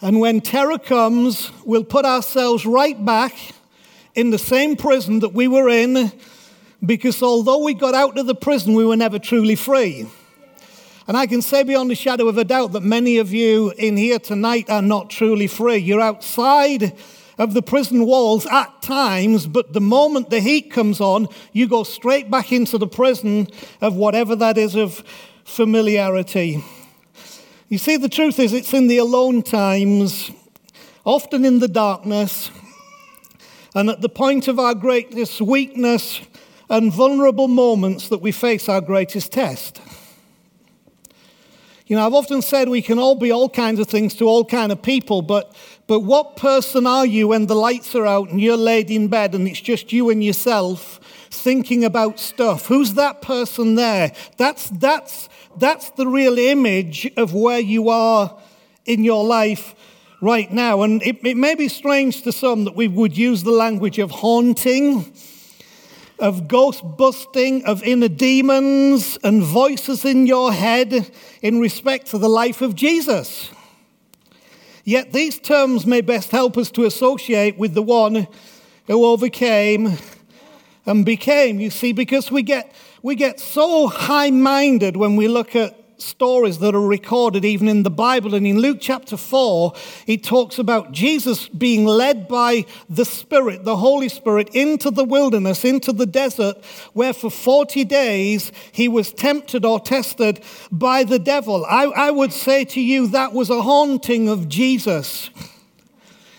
and 0.00 0.20
when 0.20 0.40
terror 0.40 0.78
comes, 0.78 1.50
we'll 1.64 1.82
put 1.82 2.04
ourselves 2.04 2.64
right 2.64 3.04
back 3.04 3.34
in 4.14 4.30
the 4.30 4.38
same 4.38 4.76
prison 4.76 5.18
that 5.18 5.30
we 5.30 5.48
were 5.48 5.68
in 5.68 6.12
because 6.86 7.20
although 7.20 7.64
we 7.64 7.74
got 7.74 7.96
out 7.96 8.16
of 8.16 8.26
the 8.26 8.34
prison, 8.36 8.74
we 8.74 8.84
were 8.84 8.96
never 8.96 9.18
truly 9.18 9.56
free. 9.56 10.08
And 11.08 11.16
I 11.16 11.26
can 11.26 11.42
say 11.42 11.64
beyond 11.64 11.90
a 11.90 11.96
shadow 11.96 12.28
of 12.28 12.38
a 12.38 12.44
doubt 12.44 12.70
that 12.74 12.84
many 12.84 13.18
of 13.18 13.32
you 13.32 13.72
in 13.76 13.96
here 13.96 14.20
tonight 14.20 14.70
are 14.70 14.80
not 14.80 15.10
truly 15.10 15.48
free. 15.48 15.78
You're 15.78 16.00
outside 16.00 16.96
of 17.38 17.54
the 17.54 17.62
prison 17.62 18.06
walls 18.06 18.46
at 18.46 18.82
times, 18.82 19.48
but 19.48 19.72
the 19.72 19.80
moment 19.80 20.30
the 20.30 20.38
heat 20.38 20.70
comes 20.70 21.00
on, 21.00 21.26
you 21.52 21.66
go 21.66 21.82
straight 21.82 22.30
back 22.30 22.52
into 22.52 22.78
the 22.78 22.86
prison 22.86 23.48
of 23.80 23.96
whatever 23.96 24.36
that 24.36 24.56
is 24.56 24.76
of 24.76 25.02
familiarity. 25.42 26.62
You 27.70 27.76
see, 27.76 27.98
the 27.98 28.08
truth 28.08 28.38
is, 28.38 28.54
it's 28.54 28.72
in 28.72 28.86
the 28.86 28.96
alone 28.96 29.42
times, 29.42 30.30
often 31.04 31.44
in 31.44 31.58
the 31.58 31.68
darkness, 31.68 32.50
and 33.74 33.90
at 33.90 34.00
the 34.00 34.08
point 34.08 34.48
of 34.48 34.58
our 34.58 34.74
greatest 34.74 35.42
weakness 35.42 36.22
and 36.70 36.90
vulnerable 36.90 37.46
moments 37.46 38.08
that 38.08 38.22
we 38.22 38.32
face 38.32 38.70
our 38.70 38.80
greatest 38.80 39.32
test. 39.32 39.82
You 41.86 41.96
know, 41.96 42.06
I've 42.06 42.14
often 42.14 42.40
said 42.40 42.70
we 42.70 42.80
can 42.80 42.98
all 42.98 43.16
be 43.16 43.30
all 43.30 43.50
kinds 43.50 43.80
of 43.80 43.86
things 43.86 44.14
to 44.14 44.24
all 44.24 44.46
kind 44.46 44.72
of 44.72 44.80
people, 44.80 45.20
but 45.20 45.54
But 45.88 46.00
what 46.00 46.36
person 46.36 46.86
are 46.86 47.06
you 47.06 47.28
when 47.28 47.46
the 47.46 47.54
lights 47.54 47.94
are 47.94 48.06
out 48.06 48.28
and 48.28 48.40
you're 48.40 48.58
laid 48.58 48.90
in 48.90 49.08
bed 49.08 49.34
and 49.34 49.48
it's 49.48 49.60
just 49.60 49.90
you 49.90 50.10
and 50.10 50.22
yourself 50.22 51.00
thinking 51.40 51.84
about 51.84 52.18
stuff? 52.18 52.66
Who's 52.66 52.94
that 52.94 53.22
person 53.22 53.74
there? 53.74 54.12
That's, 54.36 54.68
that's, 54.70 55.28
that's 55.56 55.90
the 55.90 56.06
real 56.06 56.38
image 56.38 57.10
of 57.16 57.34
where 57.34 57.60
you 57.60 57.88
are 57.88 58.38
in 58.84 59.04
your 59.04 59.24
life 59.24 59.74
right 60.20 60.52
now. 60.52 60.82
And 60.82 61.02
it, 61.02 61.24
it 61.24 61.36
may 61.36 61.54
be 61.54 61.68
strange 61.68 62.22
to 62.22 62.32
some 62.32 62.64
that 62.64 62.74
we 62.74 62.88
would 62.88 63.16
use 63.16 63.42
the 63.42 63.52
language 63.52 63.98
of 63.98 64.10
haunting, 64.10 65.12
of 66.18 66.48
ghost 66.48 66.82
busting, 66.96 67.64
of 67.64 67.82
inner 67.82 68.08
demons 68.08 69.18
and 69.22 69.42
voices 69.42 70.04
in 70.04 70.26
your 70.26 70.52
head 70.52 71.10
in 71.42 71.60
respect 71.60 72.08
to 72.08 72.18
the 72.18 72.28
life 72.28 72.60
of 72.60 72.74
Jesus. 72.74 73.50
Yet 74.84 75.12
these 75.12 75.38
terms 75.38 75.86
may 75.86 76.00
best 76.00 76.30
help 76.30 76.56
us 76.56 76.70
to 76.72 76.84
associate 76.84 77.58
with 77.58 77.74
the 77.74 77.82
one 77.82 78.26
who 78.86 79.04
overcame 79.04 79.98
and 80.88 81.04
became. 81.04 81.60
You 81.60 81.70
see, 81.70 81.92
because 81.92 82.30
we 82.30 82.42
get, 82.42 82.74
we 83.02 83.14
get 83.14 83.38
so 83.38 83.86
high 83.86 84.30
minded 84.30 84.96
when 84.96 85.16
we 85.16 85.28
look 85.28 85.54
at 85.54 85.76
stories 86.00 86.58
that 86.58 86.74
are 86.74 86.80
recorded 86.80 87.44
even 87.44 87.68
in 87.68 87.82
the 87.82 87.90
Bible. 87.90 88.34
And 88.34 88.46
in 88.46 88.58
Luke 88.58 88.78
chapter 88.80 89.16
4, 89.16 89.74
it 90.06 90.24
talks 90.24 90.58
about 90.58 90.92
Jesus 90.92 91.48
being 91.48 91.84
led 91.84 92.28
by 92.28 92.66
the 92.88 93.04
Spirit, 93.04 93.64
the 93.64 93.76
Holy 93.76 94.08
Spirit, 94.08 94.48
into 94.54 94.90
the 94.90 95.04
wilderness, 95.04 95.64
into 95.64 95.92
the 95.92 96.06
desert, 96.06 96.64
where 96.92 97.12
for 97.12 97.30
40 97.30 97.84
days 97.84 98.52
he 98.72 98.88
was 98.88 99.12
tempted 99.12 99.64
or 99.64 99.80
tested 99.80 100.40
by 100.70 101.04
the 101.04 101.18
devil. 101.18 101.66
I, 101.66 101.84
I 101.84 102.10
would 102.10 102.32
say 102.32 102.64
to 102.66 102.80
you 102.80 103.08
that 103.08 103.32
was 103.32 103.50
a 103.50 103.62
haunting 103.62 104.28
of 104.28 104.48
Jesus. 104.48 105.30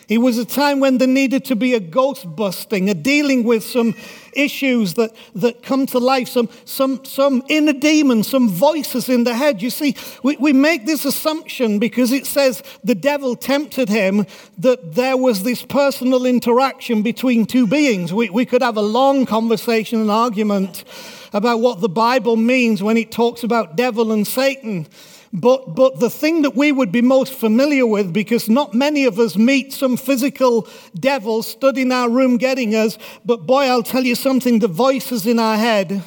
It 0.10 0.18
was 0.18 0.40
a 0.40 0.46
time 0.46 0.80
when 0.80 0.98
there 0.98 1.08
needed 1.08 1.46
to 1.46 1.56
be 1.56 1.76
a 1.76 1.80
ghost 1.80 2.36
busting, 2.36 2.90
a 2.90 2.96
dealing 2.96 3.44
with 3.44 3.64
some 3.64 3.96
issues 4.34 4.96
that, 4.96 5.12
that 5.36 5.62
come 5.62 5.86
to 5.88 6.00
life, 6.00 6.28
some, 6.28 6.50
some, 6.66 7.06
some 7.06 7.44
inner 7.48 7.74
demons, 7.74 8.28
some 8.28 8.50
voices 8.50 9.08
in 9.08 9.24
the 9.24 9.36
head. 9.36 9.62
You 9.62 9.70
see, 9.70 9.96
we, 10.24 10.36
we 10.38 10.52
make 10.52 10.88
this 10.88 11.06
assumption 11.06 11.78
because 11.78 12.12
it 12.12 12.26
says 12.26 12.64
the 12.84 12.96
devil 12.96 13.36
tempted 13.36 13.88
him 13.88 14.26
that 14.58 14.96
there 14.96 15.16
was 15.16 15.44
this 15.44 15.62
personal 15.62 16.26
interaction 16.26 17.04
between 17.04 17.46
two 17.46 17.68
beings. 17.68 18.12
We, 18.12 18.32
we 18.32 18.46
could 18.46 18.64
have 18.64 18.78
a 18.78 18.82
long 18.82 19.28
conversation 19.28 20.02
and 20.02 20.10
argument 20.10 20.86
about 21.34 21.60
what 21.60 21.82
the 21.82 21.90
Bible 21.90 22.36
means 22.36 22.82
when 22.82 22.98
it 22.98 23.12
talks 23.12 23.44
about 23.44 23.76
devil 23.76 24.12
and 24.12 24.26
Satan. 24.26 24.88
But, 25.32 25.76
but 25.76 26.00
the 26.00 26.10
thing 26.10 26.42
that 26.42 26.56
we 26.56 26.72
would 26.72 26.92
be 26.92 27.02
most 27.02 27.34
familiar 27.34 27.86
with, 27.86 28.12
because 28.12 28.50
not 28.50 28.74
many 28.74 29.06
of 29.06 29.20
us 29.20 29.38
meet 29.38 29.74
some 29.74 29.96
physical 29.96 30.68
devil 31.00 31.44
stood 31.44 31.78
in 31.78 31.92
our 31.92 32.10
room 32.10 32.38
getting 32.38 32.74
us, 32.74 32.98
but 33.24 33.46
boy, 33.46 33.66
I'll 33.66 33.84
tell 33.84 34.04
you 34.04 34.16
something 34.16 34.60
the 34.60 34.68
voices 34.68 35.28
in 35.28 35.38
our 35.38 35.58
head, 35.58 36.02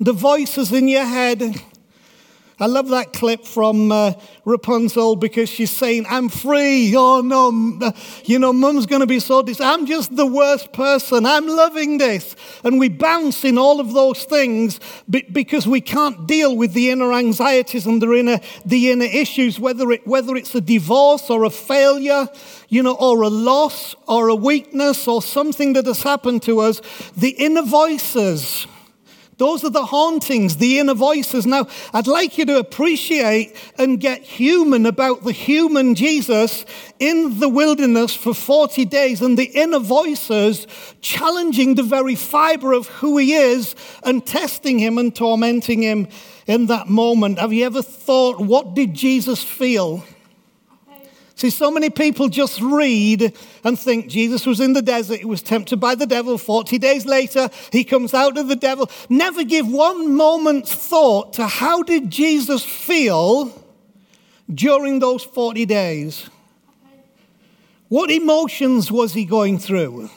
the 0.00 0.12
voices 0.12 0.72
in 0.72 0.88
your 0.88 1.04
head, 1.04 1.62
I 2.60 2.66
love 2.66 2.88
that 2.88 3.12
clip 3.12 3.44
from 3.44 3.92
uh, 3.92 4.14
Rapunzel 4.44 5.14
because 5.14 5.48
she's 5.48 5.70
saying, 5.70 6.06
I'm 6.08 6.28
free. 6.28 6.92
Oh 6.96 7.20
no, 7.20 7.92
you 8.24 8.40
know, 8.40 8.52
mum's 8.52 8.86
going 8.86 9.00
to 9.00 9.06
be 9.06 9.20
so 9.20 9.42
dis. 9.42 9.60
I'm 9.60 9.86
just 9.86 10.16
the 10.16 10.26
worst 10.26 10.72
person. 10.72 11.24
I'm 11.24 11.46
loving 11.46 11.98
this. 11.98 12.34
And 12.64 12.80
we 12.80 12.88
bounce 12.88 13.44
in 13.44 13.58
all 13.58 13.78
of 13.78 13.92
those 13.92 14.24
things 14.24 14.80
because 15.08 15.68
we 15.68 15.80
can't 15.80 16.26
deal 16.26 16.56
with 16.56 16.72
the 16.72 16.90
inner 16.90 17.12
anxieties 17.12 17.86
and 17.86 18.02
the 18.02 18.12
inner, 18.12 18.40
the 18.66 18.90
inner 18.90 19.06
issues, 19.06 19.60
whether, 19.60 19.92
it, 19.92 20.04
whether 20.04 20.34
it's 20.34 20.54
a 20.56 20.60
divorce 20.60 21.30
or 21.30 21.44
a 21.44 21.50
failure, 21.50 22.28
you 22.68 22.82
know, 22.82 22.96
or 22.96 23.22
a 23.22 23.28
loss 23.28 23.94
or 24.08 24.28
a 24.28 24.34
weakness 24.34 25.06
or 25.06 25.22
something 25.22 25.74
that 25.74 25.86
has 25.86 26.02
happened 26.02 26.42
to 26.42 26.58
us. 26.58 26.80
The 27.16 27.30
inner 27.30 27.62
voices 27.62 28.66
those 29.38 29.64
are 29.64 29.70
the 29.70 29.86
hauntings, 29.86 30.56
the 30.56 30.80
inner 30.80 30.94
voices. 30.94 31.46
Now, 31.46 31.68
I'd 31.94 32.08
like 32.08 32.38
you 32.38 32.44
to 32.46 32.58
appreciate 32.58 33.56
and 33.78 34.00
get 34.00 34.22
human 34.22 34.84
about 34.84 35.22
the 35.22 35.32
human 35.32 35.94
Jesus 35.94 36.64
in 36.98 37.38
the 37.38 37.48
wilderness 37.48 38.14
for 38.14 38.34
40 38.34 38.84
days 38.84 39.22
and 39.22 39.38
the 39.38 39.50
inner 39.54 39.78
voices 39.78 40.66
challenging 41.00 41.76
the 41.76 41.84
very 41.84 42.16
fiber 42.16 42.72
of 42.72 42.88
who 42.88 43.16
he 43.16 43.34
is 43.34 43.76
and 44.02 44.26
testing 44.26 44.80
him 44.80 44.98
and 44.98 45.14
tormenting 45.14 45.82
him 45.82 46.08
in 46.48 46.66
that 46.66 46.88
moment. 46.88 47.38
Have 47.38 47.52
you 47.52 47.64
ever 47.64 47.82
thought, 47.82 48.40
what 48.40 48.74
did 48.74 48.92
Jesus 48.92 49.42
feel? 49.42 50.02
See, 51.38 51.50
so 51.50 51.70
many 51.70 51.88
people 51.88 52.28
just 52.28 52.60
read 52.60 53.32
and 53.62 53.78
think 53.78 54.08
Jesus 54.08 54.44
was 54.44 54.58
in 54.58 54.72
the 54.72 54.82
desert, 54.82 55.20
he 55.20 55.24
was 55.24 55.40
tempted 55.40 55.76
by 55.76 55.94
the 55.94 56.04
devil. 56.04 56.36
40 56.36 56.78
days 56.78 57.06
later, 57.06 57.48
he 57.70 57.84
comes 57.84 58.12
out 58.12 58.36
of 58.36 58.48
the 58.48 58.56
devil. 58.56 58.90
Never 59.08 59.44
give 59.44 59.68
one 59.68 60.16
moment's 60.16 60.74
thought 60.74 61.34
to 61.34 61.46
how 61.46 61.84
did 61.84 62.10
Jesus 62.10 62.64
feel 62.64 63.52
during 64.52 64.98
those 64.98 65.22
40 65.22 65.64
days? 65.64 66.28
What 67.86 68.10
emotions 68.10 68.90
was 68.90 69.12
he 69.12 69.24
going 69.24 69.60
through? 69.60 70.10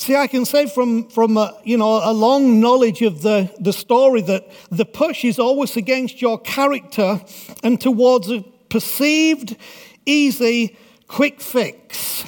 See, 0.00 0.16
I 0.16 0.28
can 0.28 0.46
say 0.46 0.64
from, 0.64 1.10
from 1.10 1.36
a, 1.36 1.60
you 1.62 1.76
know, 1.76 2.00
a 2.02 2.14
long 2.14 2.58
knowledge 2.58 3.02
of 3.02 3.20
the, 3.20 3.54
the 3.60 3.74
story 3.74 4.22
that 4.22 4.50
the 4.70 4.86
push 4.86 5.26
is 5.26 5.38
always 5.38 5.76
against 5.76 6.22
your 6.22 6.38
character 6.38 7.20
and 7.62 7.78
towards 7.78 8.30
a 8.30 8.40
perceived, 8.70 9.58
easy, 10.06 10.78
quick 11.06 11.42
fix. 11.42 12.24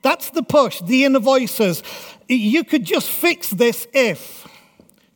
That's 0.00 0.30
the 0.30 0.42
push, 0.42 0.80
the 0.80 1.04
inner 1.04 1.18
voices. 1.18 1.82
You 2.26 2.64
could 2.64 2.86
just 2.86 3.10
fix 3.10 3.50
this 3.50 3.86
if. 3.92 4.48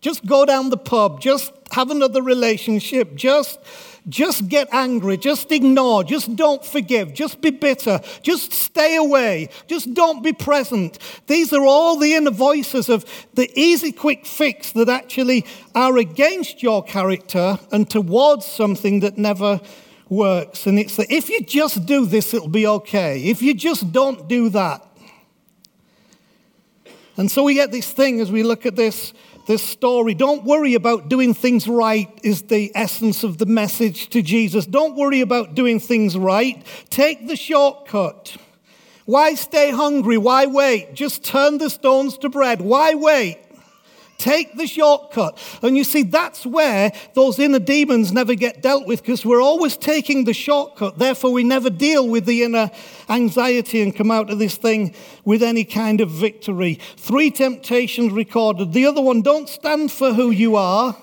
Just 0.02 0.26
go 0.26 0.44
down 0.44 0.68
the 0.68 0.76
pub, 0.76 1.22
just 1.22 1.50
have 1.72 1.90
another 1.90 2.20
relationship, 2.20 3.14
just 3.14 3.60
just 4.08 4.48
get 4.48 4.68
angry. 4.72 5.16
Just 5.16 5.52
ignore. 5.52 6.04
Just 6.04 6.34
don't 6.36 6.64
forgive. 6.64 7.14
Just 7.14 7.40
be 7.40 7.50
bitter. 7.50 8.00
Just 8.22 8.52
stay 8.52 8.96
away. 8.96 9.50
Just 9.66 9.94
don't 9.94 10.22
be 10.22 10.32
present. 10.32 10.98
These 11.26 11.52
are 11.52 11.64
all 11.64 11.98
the 11.98 12.14
inner 12.14 12.30
voices 12.30 12.88
of 12.88 13.04
the 13.34 13.50
easy, 13.58 13.92
quick 13.92 14.26
fix 14.26 14.72
that 14.72 14.88
actually 14.88 15.44
are 15.74 15.96
against 15.96 16.62
your 16.62 16.82
character 16.82 17.58
and 17.70 17.88
towards 17.88 18.46
something 18.46 19.00
that 19.00 19.18
never 19.18 19.60
works. 20.08 20.66
And 20.66 20.78
it's 20.78 20.96
that 20.96 21.10
if 21.10 21.28
you 21.28 21.42
just 21.42 21.86
do 21.86 22.06
this, 22.06 22.32
it'll 22.34 22.48
be 22.48 22.66
okay. 22.66 23.22
If 23.22 23.42
you 23.42 23.54
just 23.54 23.92
don't 23.92 24.28
do 24.28 24.48
that. 24.50 24.84
And 27.16 27.30
so 27.30 27.42
we 27.42 27.54
get 27.54 27.72
this 27.72 27.90
thing 27.90 28.20
as 28.20 28.30
we 28.30 28.44
look 28.44 28.64
at 28.64 28.76
this 28.76 29.12
this 29.48 29.66
story. 29.66 30.14
Don't 30.14 30.44
worry 30.44 30.74
about 30.74 31.08
doing 31.08 31.34
things 31.34 31.66
right, 31.66 32.08
is 32.22 32.42
the 32.42 32.70
essence 32.74 33.24
of 33.24 33.38
the 33.38 33.46
message 33.46 34.10
to 34.10 34.22
Jesus. 34.22 34.66
Don't 34.66 34.94
worry 34.94 35.22
about 35.22 35.54
doing 35.54 35.80
things 35.80 36.16
right. 36.16 36.64
Take 36.90 37.26
the 37.26 37.34
shortcut. 37.34 38.36
Why 39.06 39.34
stay 39.34 39.70
hungry? 39.70 40.18
Why 40.18 40.44
wait? 40.44 40.92
Just 40.92 41.24
turn 41.24 41.56
the 41.56 41.70
stones 41.70 42.18
to 42.18 42.28
bread. 42.28 42.60
Why 42.60 42.94
wait? 42.94 43.38
Take 44.18 44.56
the 44.56 44.66
shortcut. 44.66 45.38
And 45.62 45.76
you 45.76 45.84
see, 45.84 46.02
that's 46.02 46.44
where 46.44 46.92
those 47.14 47.38
inner 47.38 47.60
demons 47.60 48.12
never 48.12 48.34
get 48.34 48.60
dealt 48.60 48.84
with 48.84 49.00
because 49.00 49.24
we're 49.24 49.40
always 49.40 49.76
taking 49.76 50.24
the 50.24 50.34
shortcut. 50.34 50.98
Therefore, 50.98 51.32
we 51.32 51.44
never 51.44 51.70
deal 51.70 52.06
with 52.08 52.26
the 52.26 52.42
inner 52.42 52.72
anxiety 53.08 53.80
and 53.80 53.94
come 53.94 54.10
out 54.10 54.28
of 54.28 54.40
this 54.40 54.56
thing 54.56 54.92
with 55.24 55.40
any 55.40 55.62
kind 55.62 56.00
of 56.00 56.10
victory. 56.10 56.80
Three 56.96 57.30
temptations 57.30 58.12
recorded. 58.12 58.72
The 58.72 58.86
other 58.86 59.00
one, 59.00 59.22
don't 59.22 59.48
stand 59.48 59.92
for 59.92 60.12
who 60.12 60.32
you 60.32 60.56
are. 60.56 60.96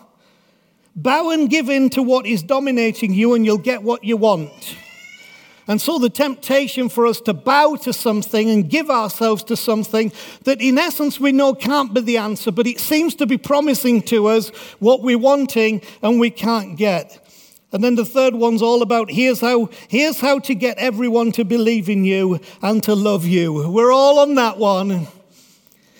Bow 0.94 1.30
and 1.30 1.50
give 1.50 1.70
in 1.70 1.90
to 1.92 2.04
what 2.04 2.26
is 2.26 2.44
dominating 2.44 3.14
you, 3.14 3.34
and 3.34 3.46
you'll 3.46 3.58
get 3.58 3.82
what 3.82 4.04
you 4.04 4.18
want. 4.18 4.76
And 5.68 5.82
so 5.82 5.98
the 5.98 6.10
temptation 6.10 6.90
for 6.90 7.08
us 7.08 7.20
to 7.22 7.34
bow 7.34 7.76
to 7.78 7.92
something 7.92 8.50
and 8.52 8.70
give 8.70 8.90
ourselves 8.90 9.44
to 9.46 9.58
something 9.58 10.12
that 10.44 10.62
in 10.62 10.78
essence 10.78 11.20
we 11.20 11.32
know 11.32 11.56
can't 11.56 11.94
be 11.94 12.02
the 12.02 12.18
answer, 12.18 12.52
but 12.52 12.68
it 12.68 12.80
seems 12.80 13.16
to 13.16 13.26
be 13.26 13.38
promising 13.38 14.04
to 14.04 14.28
us 14.28 14.50
what 14.80 15.02
we're 15.02 15.18
wanting 15.18 15.82
and 16.04 16.20
we 16.20 16.30
can't 16.30 16.78
get. 16.78 17.20
And 17.72 17.84
then 17.84 17.96
the 17.96 18.06
third 18.06 18.36
one's 18.36 18.62
all 18.62 18.84
about 18.84 19.10
here's 19.10 19.42
how, 19.42 19.70
here's 19.90 20.20
how 20.20 20.40
to 20.40 20.54
get 20.54 20.78
everyone 20.78 21.32
to 21.34 21.44
believe 21.44 21.90
in 21.90 22.06
you 22.06 22.40
and 22.62 22.82
to 22.84 22.94
love 22.94 23.26
you. 23.26 23.70
We're 23.70 23.92
all 23.92 24.20
on 24.20 24.36
that 24.36 24.58
one. 24.58 25.08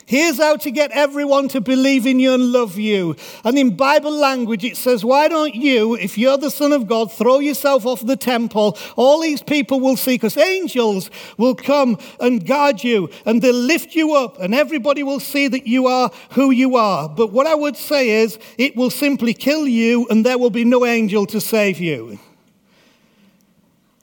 Here's 0.08 0.38
how 0.38 0.58
to 0.58 0.70
get 0.70 0.92
everyone 0.92 1.48
to 1.50 1.62
believe 1.62 2.06
in 2.06 2.20
you 2.20 2.36
and 2.36 2.52
love 2.52 2.78
you. 2.78 3.16
And 3.44 3.58
in 3.58 3.76
Bible 3.76 4.12
language, 4.12 4.64
it 4.64 4.78
says, 4.78 5.04
Why 5.04 5.28
don't 5.28 5.56
you, 5.56 5.96
if 5.96 6.16
you're 6.16 6.38
the 6.38 6.52
Son 6.52 6.74
of 6.74 6.88
God, 6.88 7.12
throw 7.12 7.40
yourself 7.40 7.88
off 7.88 8.06
the 8.06 8.16
temple? 8.16 8.78
All 8.96 9.22
these 9.22 9.42
people 9.42 9.80
will 9.80 9.98
see, 9.98 10.16
because 10.16 10.38
angels 10.38 11.10
will 11.38 11.56
come 11.56 11.98
and 12.20 12.46
guard 12.46 12.84
you 12.84 13.10
and 13.26 13.42
they'll 13.42 13.56
lift 13.56 13.96
you 13.96 14.14
up, 14.14 14.40
and 14.40 14.54
everybody 14.54 15.02
will 15.02 15.20
see 15.20 15.48
that 15.48 15.66
you 15.66 15.88
are 15.88 16.12
who 16.32 16.52
you 16.52 16.76
are. 16.76 17.10
But 17.10 17.32
what 17.32 17.48
I 17.48 17.56
would 17.56 17.76
say 17.76 18.22
is, 18.22 18.38
it 18.60 18.76
will 18.76 18.92
simply 18.92 19.34
kill 19.34 19.68
you, 19.68 20.08
and 20.10 20.24
there 20.24 20.38
will 20.38 20.52
be 20.52 20.66
no 20.66 20.86
angel 20.86 21.26
to 21.28 21.42
save 21.42 21.80
you. 21.80 22.20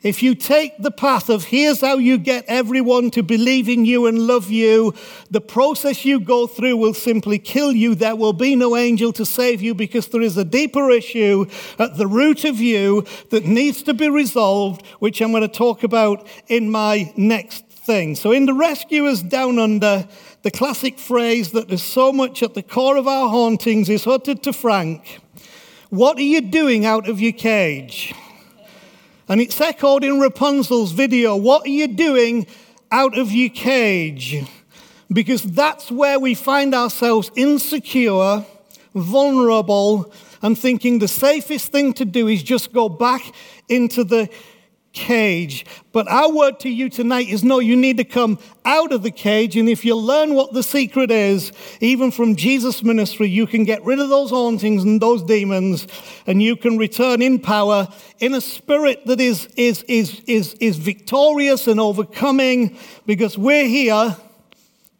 If 0.02 0.20
you 0.20 0.34
take 0.34 0.78
the 0.78 0.90
path 0.90 1.28
of 1.28 1.44
here's 1.44 1.80
how 1.80 1.98
you 1.98 2.18
get 2.18 2.44
everyone 2.48 3.12
to 3.12 3.22
believe 3.22 3.68
in 3.68 3.84
you 3.84 4.06
and 4.06 4.26
love 4.26 4.50
you, 4.50 4.94
the 5.30 5.40
process 5.40 6.04
you 6.04 6.18
go 6.18 6.48
through 6.48 6.76
will 6.76 6.94
simply 6.94 7.38
kill 7.38 7.70
you. 7.70 7.94
There 7.94 8.16
will 8.16 8.32
be 8.32 8.56
no 8.56 8.76
angel 8.76 9.12
to 9.12 9.24
save 9.24 9.62
you 9.62 9.76
because 9.76 10.08
there 10.08 10.20
is 10.20 10.36
a 10.36 10.44
deeper 10.44 10.90
issue 10.90 11.46
at 11.78 11.96
the 11.98 12.08
root 12.08 12.44
of 12.44 12.58
you 12.58 13.06
that 13.30 13.44
needs 13.44 13.84
to 13.84 13.94
be 13.94 14.10
resolved, 14.10 14.84
which 14.98 15.20
I'm 15.20 15.30
going 15.30 15.42
to 15.42 15.48
talk 15.48 15.84
about 15.84 16.26
in 16.48 16.68
my 16.68 17.12
next 17.16 17.64
thing. 17.68 18.16
So, 18.16 18.32
in 18.32 18.46
the 18.46 18.54
Rescuers 18.54 19.22
Down 19.22 19.60
Under, 19.60 20.08
the 20.42 20.50
classic 20.50 20.98
phrase 20.98 21.52
that 21.52 21.70
is 21.70 21.82
so 21.82 22.12
much 22.12 22.42
at 22.42 22.54
the 22.54 22.62
core 22.64 22.96
of 22.96 23.06
our 23.06 23.28
hauntings 23.28 23.88
is 23.88 24.06
uttered 24.08 24.42
to 24.42 24.52
Frank 24.52 25.20
What 25.90 26.18
are 26.18 26.22
you 26.22 26.40
doing 26.40 26.84
out 26.84 27.08
of 27.08 27.20
your 27.20 27.32
cage? 27.32 28.12
And 29.32 29.40
it's 29.40 29.58
echoed 29.62 30.04
in 30.04 30.20
Rapunzel's 30.20 30.92
video 30.92 31.34
What 31.34 31.64
are 31.64 31.70
you 31.70 31.88
doing 31.88 32.46
out 32.90 33.16
of 33.16 33.32
your 33.32 33.48
cage? 33.48 34.44
Because 35.10 35.42
that's 35.42 35.90
where 35.90 36.20
we 36.20 36.34
find 36.34 36.74
ourselves 36.74 37.30
insecure, 37.34 38.44
vulnerable, 38.94 40.12
and 40.42 40.58
thinking 40.58 40.98
the 40.98 41.08
safest 41.08 41.72
thing 41.72 41.94
to 41.94 42.04
do 42.04 42.28
is 42.28 42.42
just 42.42 42.74
go 42.74 42.90
back 42.90 43.22
into 43.70 44.04
the 44.04 44.28
cage. 44.92 45.64
But 45.92 46.08
our 46.08 46.30
word 46.30 46.60
to 46.60 46.68
you 46.68 46.88
tonight 46.88 47.28
is 47.28 47.42
no, 47.42 47.58
you 47.58 47.76
need 47.76 47.96
to 47.96 48.04
come 48.04 48.38
out 48.64 48.92
of 48.92 49.02
the 49.02 49.10
cage. 49.10 49.56
And 49.56 49.68
if 49.68 49.84
you 49.84 49.96
learn 49.96 50.34
what 50.34 50.52
the 50.52 50.62
secret 50.62 51.10
is, 51.10 51.52
even 51.80 52.10
from 52.10 52.36
Jesus' 52.36 52.82
ministry, 52.82 53.28
you 53.28 53.46
can 53.46 53.64
get 53.64 53.84
rid 53.84 53.98
of 53.98 54.08
those 54.08 54.30
hauntings 54.30 54.84
and 54.84 55.00
those 55.00 55.22
demons, 55.22 55.86
and 56.26 56.42
you 56.42 56.56
can 56.56 56.78
return 56.78 57.22
in 57.22 57.38
power 57.38 57.88
in 58.20 58.34
a 58.34 58.40
spirit 58.40 59.06
that 59.06 59.20
is, 59.20 59.46
is, 59.56 59.82
is, 59.84 60.20
is, 60.26 60.54
is 60.54 60.76
victorious 60.76 61.66
and 61.66 61.80
overcoming, 61.80 62.76
because 63.06 63.36
we're 63.38 63.68
here 63.68 64.16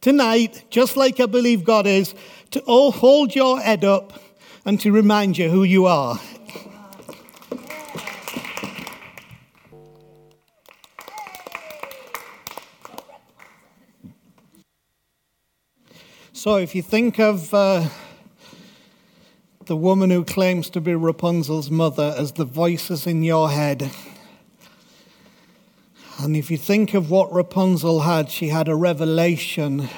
tonight, 0.01 0.65
just 0.71 0.97
like 0.97 1.21
I 1.21 1.27
believe 1.27 1.65
God 1.65 1.87
is, 1.87 2.15
to 2.51 2.61
all 2.61 2.93
hold 2.93 3.35
your 3.35 3.61
head 3.61 3.85
up 3.85 4.13
and 4.65 4.81
to 4.81 4.93
remind 4.93 5.39
you 5.39 5.49
who 5.49 5.65
you 5.65 5.87
are. 5.87 6.21
So, 16.43 16.57
if 16.57 16.75
you 16.75 16.83
think 16.83 17.21
of 17.21 17.55
uh, 17.55 17.89
the 19.67 19.77
woman 19.77 20.11
who 20.11 20.25
claims 20.25 20.71
to 20.71 20.81
be 20.81 20.93
Rapunzel's 20.93 21.71
mother 21.71 22.17
as 22.19 22.33
the 22.33 22.45
voices 22.45 23.07
in 23.07 23.23
your 23.23 23.49
head, 23.49 23.93
and 26.19 26.37
if 26.37 26.51
you 26.51 26.57
think 26.57 26.95
of 26.95 27.13
what 27.13 27.33
Rapunzel 27.33 28.01
had, 28.01 28.29
she 28.29 28.49
had 28.49 28.67
a 28.67 28.75
revelation. 28.75 29.89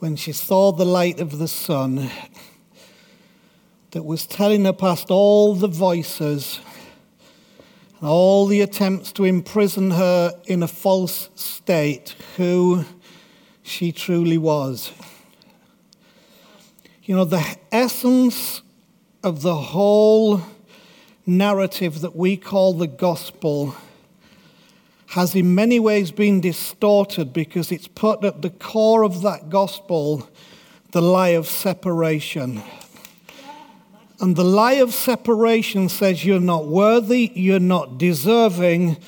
When 0.00 0.16
she 0.16 0.32
saw 0.32 0.70
the 0.70 0.84
light 0.84 1.18
of 1.18 1.38
the 1.38 1.48
sun 1.48 2.10
that 3.92 4.02
was 4.02 4.26
telling 4.26 4.66
her 4.66 4.74
past 4.74 5.10
all 5.10 5.54
the 5.54 5.66
voices 5.66 6.60
and 8.00 8.06
all 8.10 8.44
the 8.44 8.60
attempts 8.60 9.12
to 9.12 9.24
imprison 9.24 9.92
her 9.92 10.38
in 10.44 10.62
a 10.62 10.68
false 10.68 11.30
state 11.36 12.16
who 12.36 12.84
she 13.70 13.92
truly 13.92 14.36
was. 14.36 14.92
You 17.04 17.16
know, 17.16 17.24
the 17.24 17.56
essence 17.70 18.62
of 19.22 19.42
the 19.42 19.54
whole 19.54 20.42
narrative 21.24 22.00
that 22.00 22.16
we 22.16 22.36
call 22.36 22.74
the 22.74 22.88
gospel 22.88 23.76
has 25.08 25.34
in 25.34 25.54
many 25.54 25.78
ways 25.78 26.10
been 26.10 26.40
distorted 26.40 27.32
because 27.32 27.70
it's 27.70 27.88
put 27.88 28.24
at 28.24 28.42
the 28.42 28.50
core 28.50 29.04
of 29.04 29.22
that 29.22 29.48
gospel 29.48 30.28
the 30.90 31.00
lie 31.02 31.28
of 31.28 31.46
separation. 31.46 32.62
And 34.20 34.34
the 34.34 34.44
lie 34.44 34.74
of 34.74 34.92
separation 34.92 35.88
says 35.88 36.24
you're 36.24 36.40
not 36.40 36.66
worthy, 36.66 37.30
you're 37.34 37.60
not 37.60 37.98
deserving, 37.98 38.98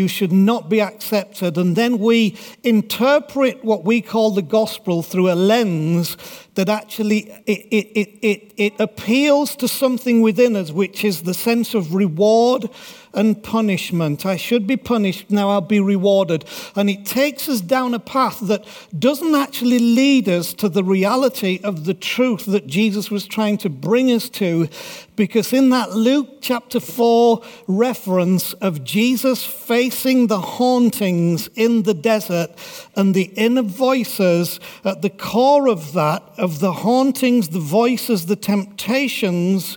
you 0.00 0.08
should 0.08 0.32
not 0.32 0.70
be 0.70 0.80
accepted. 0.80 1.58
And 1.58 1.76
then 1.76 1.98
we 1.98 2.36
interpret 2.64 3.62
what 3.62 3.84
we 3.84 4.00
call 4.00 4.30
the 4.30 4.42
gospel 4.42 5.02
through 5.02 5.30
a 5.30 5.34
lens 5.34 6.16
that 6.54 6.70
actually 6.70 7.30
it, 7.46 7.66
it, 7.70 8.08
it, 8.22 8.52
it, 8.56 8.80
appeals 8.80 9.54
to 9.56 9.68
something 9.68 10.22
within 10.22 10.56
us, 10.56 10.72
which 10.72 11.04
is 11.04 11.22
the 11.22 11.34
sense 11.34 11.74
of 11.74 11.94
reward 11.94 12.70
and 13.12 13.42
punishment. 13.42 14.24
I 14.24 14.36
should 14.36 14.66
be 14.66 14.76
punished, 14.76 15.30
now 15.30 15.50
I'll 15.50 15.60
be 15.60 15.80
rewarded. 15.80 16.44
And 16.76 16.88
it 16.88 17.04
takes 17.04 17.48
us 17.48 17.60
down 17.60 17.94
a 17.94 17.98
path 17.98 18.40
that 18.40 18.64
doesn't 18.98 19.34
actually 19.34 19.78
lead 19.78 20.28
us 20.28 20.52
to 20.54 20.68
the 20.68 20.84
reality 20.84 21.60
of 21.64 21.84
the 21.84 21.94
truth 21.94 22.44
that 22.46 22.66
Jesus 22.66 23.10
was 23.10 23.26
trying 23.26 23.58
to 23.58 23.68
bring 23.68 24.10
us 24.12 24.28
to. 24.30 24.68
Because 25.16 25.52
in 25.52 25.70
that 25.70 25.92
Luke 25.92 26.38
chapter 26.40 26.80
4 26.80 27.42
reference 27.66 28.52
of 28.54 28.84
Jesus 28.84 29.44
facing 29.44 30.28
the 30.28 30.40
hauntings 30.40 31.48
in 31.54 31.82
the 31.82 31.94
desert 31.94 32.50
and 32.96 33.14
the 33.14 33.30
inner 33.36 33.62
voices, 33.62 34.60
at 34.84 35.02
the 35.02 35.10
core 35.10 35.68
of 35.68 35.92
that, 35.92 36.22
of 36.38 36.60
the 36.60 36.72
hauntings, 36.72 37.50
the 37.50 37.60
voices, 37.60 38.26
the 38.26 38.36
temptations, 38.36 39.76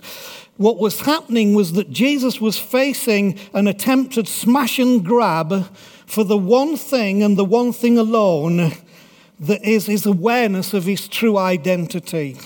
what 0.56 0.78
was 0.78 1.00
happening 1.00 1.54
was 1.54 1.72
that 1.72 1.90
Jesus 1.90 2.40
was 2.40 2.58
facing 2.58 3.38
an 3.52 3.66
attempted 3.66 4.28
smash 4.28 4.78
and 4.78 5.04
grab 5.04 5.74
for 6.06 6.24
the 6.24 6.36
one 6.36 6.76
thing 6.76 7.22
and 7.22 7.36
the 7.36 7.44
one 7.44 7.72
thing 7.72 7.98
alone 7.98 8.72
that 9.40 9.64
is 9.64 9.86
his 9.86 10.06
awareness 10.06 10.72
of 10.72 10.84
his 10.84 11.08
true 11.08 11.36
identity. 11.36 12.36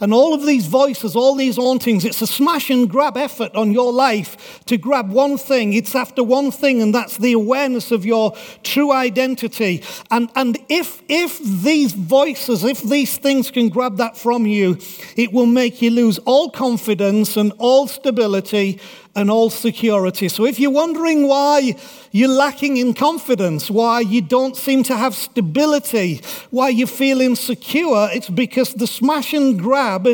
And 0.00 0.12
all 0.12 0.34
of 0.34 0.44
these 0.44 0.66
voices, 0.66 1.14
all 1.14 1.34
these 1.34 1.56
hauntings, 1.56 2.04
it's 2.04 2.22
a 2.22 2.26
smash 2.26 2.70
and 2.70 2.88
grab 2.88 3.16
effort 3.16 3.54
on 3.54 3.72
your 3.72 3.92
life 3.92 4.64
to 4.66 4.76
grab 4.76 5.10
one 5.10 5.38
thing. 5.38 5.72
It's 5.72 5.94
after 5.94 6.22
one 6.22 6.50
thing, 6.50 6.82
and 6.82 6.94
that's 6.94 7.16
the 7.16 7.32
awareness 7.32 7.90
of 7.90 8.04
your 8.04 8.36
true 8.62 8.92
identity. 8.92 9.82
And, 10.10 10.30
and 10.34 10.58
if, 10.68 11.02
if 11.08 11.38
these 11.38 11.92
voices, 11.92 12.64
if 12.64 12.82
these 12.82 13.16
things 13.18 13.50
can 13.50 13.68
grab 13.68 13.96
that 13.98 14.16
from 14.16 14.46
you, 14.46 14.78
it 15.16 15.32
will 15.32 15.46
make 15.46 15.80
you 15.80 15.90
lose 15.90 16.18
all 16.18 16.50
confidence 16.50 17.36
and 17.36 17.52
all 17.58 17.86
stability 17.86 18.80
and 19.16 19.30
all 19.30 19.50
security. 19.50 20.28
So 20.28 20.44
if 20.44 20.58
you're 20.58 20.70
wondering 20.70 21.28
why 21.28 21.76
you're 22.10 22.28
lacking 22.28 22.76
in 22.76 22.94
confidence, 22.94 23.70
why 23.70 24.00
you 24.00 24.20
don't 24.20 24.56
seem 24.56 24.82
to 24.84 24.96
have 24.96 25.14
stability, 25.14 26.20
why 26.50 26.70
you 26.70 26.86
feel 26.86 27.20
insecure, 27.20 28.08
it's 28.12 28.28
because 28.28 28.74
the 28.74 28.86
smash 28.86 29.32
and 29.32 29.58
grab 29.58 30.08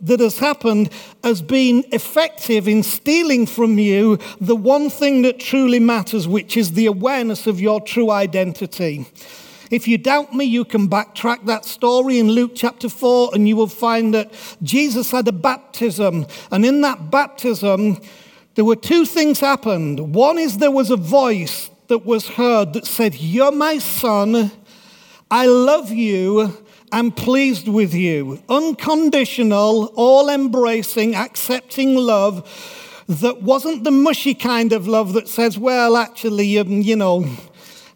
that 0.00 0.20
has 0.20 0.38
happened 0.38 0.90
has 1.22 1.42
been 1.42 1.84
effective 1.92 2.68
in 2.68 2.82
stealing 2.82 3.46
from 3.46 3.78
you 3.78 4.18
the 4.40 4.56
one 4.56 4.90
thing 4.90 5.22
that 5.22 5.40
truly 5.40 5.80
matters, 5.80 6.28
which 6.28 6.56
is 6.56 6.72
the 6.72 6.86
awareness 6.86 7.46
of 7.46 7.60
your 7.60 7.80
true 7.80 8.10
identity. 8.10 9.06
If 9.70 9.88
you 9.88 9.98
doubt 9.98 10.34
me, 10.34 10.44
you 10.44 10.64
can 10.64 10.88
backtrack 10.88 11.46
that 11.46 11.64
story 11.64 12.18
in 12.18 12.30
Luke 12.30 12.52
chapter 12.54 12.88
4, 12.88 13.30
and 13.32 13.48
you 13.48 13.56
will 13.56 13.66
find 13.66 14.12
that 14.14 14.32
Jesus 14.62 15.10
had 15.10 15.26
a 15.26 15.32
baptism. 15.32 16.26
And 16.50 16.64
in 16.64 16.82
that 16.82 17.10
baptism, 17.10 17.98
there 18.54 18.64
were 18.64 18.76
two 18.76 19.04
things 19.04 19.40
happened. 19.40 20.14
One 20.14 20.38
is 20.38 20.58
there 20.58 20.70
was 20.70 20.90
a 20.90 20.96
voice 20.96 21.70
that 21.88 22.04
was 22.04 22.28
heard 22.28 22.72
that 22.74 22.86
said, 22.86 23.14
You're 23.16 23.52
my 23.52 23.78
son. 23.78 24.50
I 25.30 25.46
love 25.46 25.90
you. 25.90 26.56
I'm 26.92 27.10
pleased 27.10 27.66
with 27.66 27.92
you. 27.92 28.40
Unconditional, 28.48 29.86
all 29.96 30.28
embracing, 30.28 31.16
accepting 31.16 31.96
love 31.96 33.02
that 33.08 33.42
wasn't 33.42 33.84
the 33.84 33.90
mushy 33.90 34.34
kind 34.34 34.72
of 34.72 34.86
love 34.86 35.12
that 35.14 35.28
says, 35.28 35.58
Well, 35.58 35.96
actually, 35.96 36.58
um, 36.58 36.82
you 36.82 36.96
know, 36.96 37.26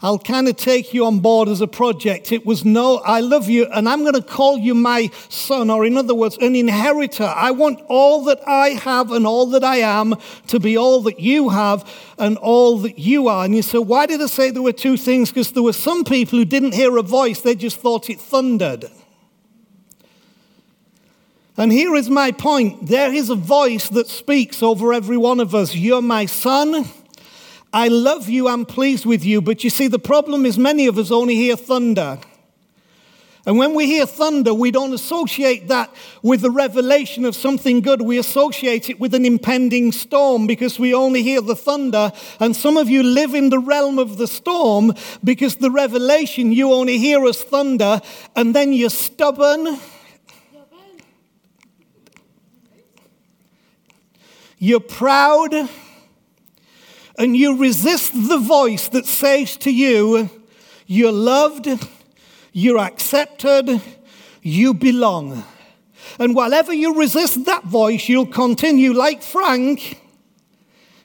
I'll 0.00 0.20
kind 0.20 0.46
of 0.46 0.56
take 0.56 0.94
you 0.94 1.04
on 1.06 1.18
board 1.18 1.48
as 1.48 1.60
a 1.60 1.66
project. 1.66 2.30
It 2.30 2.46
was 2.46 2.64
no, 2.64 2.98
I 2.98 3.18
love 3.18 3.48
you, 3.48 3.66
and 3.66 3.88
I'm 3.88 4.02
going 4.02 4.14
to 4.14 4.22
call 4.22 4.56
you 4.56 4.72
my 4.72 5.10
son, 5.28 5.70
or 5.70 5.84
in 5.84 5.96
other 5.96 6.14
words, 6.14 6.38
an 6.38 6.54
inheritor. 6.54 7.24
I 7.24 7.50
want 7.50 7.80
all 7.88 8.22
that 8.24 8.38
I 8.46 8.68
have 8.70 9.10
and 9.10 9.26
all 9.26 9.46
that 9.46 9.64
I 9.64 9.78
am 9.78 10.14
to 10.46 10.60
be 10.60 10.76
all 10.76 11.02
that 11.02 11.18
you 11.18 11.48
have 11.48 11.84
and 12.16 12.38
all 12.38 12.78
that 12.78 13.00
you 13.00 13.26
are. 13.26 13.44
And 13.44 13.56
you 13.56 13.62
say, 13.62 13.78
why 13.78 14.06
did 14.06 14.22
I 14.22 14.26
say 14.26 14.52
there 14.52 14.62
were 14.62 14.72
two 14.72 14.96
things? 14.96 15.30
Because 15.30 15.50
there 15.50 15.64
were 15.64 15.72
some 15.72 16.04
people 16.04 16.38
who 16.38 16.44
didn't 16.44 16.74
hear 16.74 16.96
a 16.96 17.02
voice, 17.02 17.40
they 17.40 17.56
just 17.56 17.78
thought 17.78 18.08
it 18.08 18.20
thundered. 18.20 18.84
And 21.56 21.72
here 21.72 21.96
is 21.96 22.08
my 22.08 22.30
point 22.30 22.86
there 22.86 23.12
is 23.12 23.30
a 23.30 23.34
voice 23.34 23.88
that 23.88 24.06
speaks 24.06 24.62
over 24.62 24.92
every 24.92 25.16
one 25.16 25.40
of 25.40 25.56
us. 25.56 25.74
You're 25.74 26.00
my 26.00 26.26
son. 26.26 26.88
I 27.72 27.88
love 27.88 28.28
you, 28.28 28.48
I'm 28.48 28.64
pleased 28.64 29.04
with 29.04 29.24
you. 29.24 29.42
But 29.42 29.62
you 29.64 29.70
see, 29.70 29.88
the 29.88 29.98
problem 29.98 30.46
is 30.46 30.58
many 30.58 30.86
of 30.86 30.98
us 30.98 31.10
only 31.10 31.34
hear 31.34 31.56
thunder. 31.56 32.18
And 33.46 33.56
when 33.56 33.74
we 33.74 33.86
hear 33.86 34.04
thunder, 34.04 34.52
we 34.52 34.70
don't 34.70 34.92
associate 34.92 35.68
that 35.68 35.94
with 36.22 36.42
the 36.42 36.50
revelation 36.50 37.24
of 37.24 37.34
something 37.34 37.80
good. 37.80 38.02
We 38.02 38.18
associate 38.18 38.90
it 38.90 39.00
with 39.00 39.14
an 39.14 39.24
impending 39.24 39.90
storm 39.90 40.46
because 40.46 40.78
we 40.78 40.92
only 40.92 41.22
hear 41.22 41.40
the 41.40 41.56
thunder. 41.56 42.12
And 42.40 42.54
some 42.54 42.76
of 42.76 42.90
you 42.90 43.02
live 43.02 43.34
in 43.34 43.48
the 43.48 43.58
realm 43.58 43.98
of 43.98 44.18
the 44.18 44.26
storm 44.26 44.92
because 45.24 45.56
the 45.56 45.70
revelation 45.70 46.52
you 46.52 46.74
only 46.74 46.98
hear 46.98 47.24
as 47.26 47.42
thunder, 47.42 48.02
and 48.36 48.54
then 48.54 48.74
you're 48.74 48.90
stubborn. 48.90 49.78
You're 54.58 54.80
proud 54.80 55.70
and 57.18 57.36
you 57.36 57.58
resist 57.58 58.12
the 58.14 58.38
voice 58.38 58.88
that 58.90 59.04
says 59.04 59.56
to 59.58 59.70
you, 59.70 60.30
You're 60.86 61.12
loved, 61.12 61.68
you're 62.52 62.78
accepted, 62.78 63.82
you 64.40 64.72
belong. 64.72 65.44
And 66.20 66.34
whenever 66.34 66.72
you 66.72 66.98
resist 66.98 67.44
that 67.44 67.64
voice, 67.64 68.08
you'll 68.08 68.26
continue 68.26 68.92
like 68.92 69.22
Frank, 69.22 70.00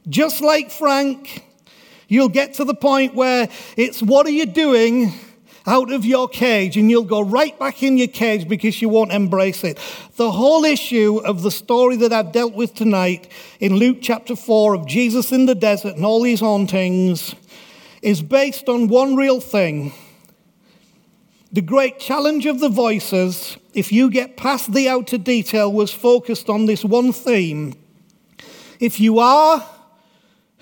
just 0.08 0.40
like 0.42 0.72
Frank. 0.72 1.44
You'll 2.08 2.30
get 2.30 2.54
to 2.56 2.64
the 2.64 2.76
point 2.76 3.16
where 3.16 3.50
it's, 3.76 4.02
What 4.02 4.28
are 4.28 4.32
you 4.32 4.46
doing? 4.46 5.14
Out 5.66 5.92
of 5.92 6.06
your 6.06 6.28
cage 6.28 6.76
and 6.78 6.90
you'll 6.90 7.04
go 7.04 7.22
right 7.22 7.58
back 7.58 7.84
in 7.84 7.98
your 7.98 8.08
cage 8.08 8.48
because 8.48 8.82
you 8.82 8.90
won't 8.90 9.12
embrace 9.12 9.64
it. 9.64 9.80
The 10.16 10.32
whole 10.32 10.66
issue 10.66 11.22
of 11.24 11.42
the 11.42 11.52
story 11.52 11.96
that 11.98 12.12
I've 12.12 12.32
dealt 12.32 12.54
with 12.54 12.74
tonight 12.74 13.32
in 13.60 13.76
Luke 13.76 14.00
chapter 14.02 14.36
4 14.36 14.76
of 14.76 14.88
Jesus 14.88 15.32
in 15.32 15.46
the 15.46 15.56
desert 15.56 15.96
and 15.96 16.06
all 16.06 16.22
these 16.22 16.42
hauntings 16.42 17.36
is 18.02 18.22
based 18.22 18.68
on 18.68 18.90
one 18.90 19.16
real 19.16 19.40
thing. 19.40 19.94
The 21.54 21.62
great 21.62 22.00
challenge 22.00 22.46
of 22.46 22.60
the 22.60 22.70
voices, 22.70 23.58
if 23.74 23.92
you 23.92 24.10
get 24.10 24.36
past 24.36 24.74
the 24.74 24.90
outer 24.90 25.18
detail, 25.18 25.72
was 25.72 25.94
focused 25.94 26.50
on 26.50 26.66
this 26.66 26.84
one 26.84 27.14
theme. 27.14 27.76
If 28.80 29.00
you 29.00 29.20
are 29.20 29.64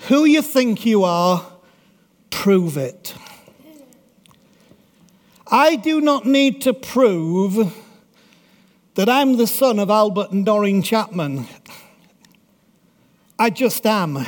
who 0.07 0.25
you 0.25 0.41
think 0.41 0.85
you 0.85 1.03
are, 1.03 1.45
prove 2.29 2.77
it. 2.77 3.15
I 5.53 5.75
do 5.75 5.99
not 5.99 6.25
need 6.25 6.61
to 6.61 6.73
prove 6.73 7.75
that 8.95 9.09
I'm 9.09 9.35
the 9.35 9.47
son 9.47 9.79
of 9.79 9.89
Albert 9.89 10.31
and 10.31 10.45
Doreen 10.45 10.81
Chapman. 10.81 11.45
I 13.37 13.49
just 13.49 13.85
am. 13.85 14.25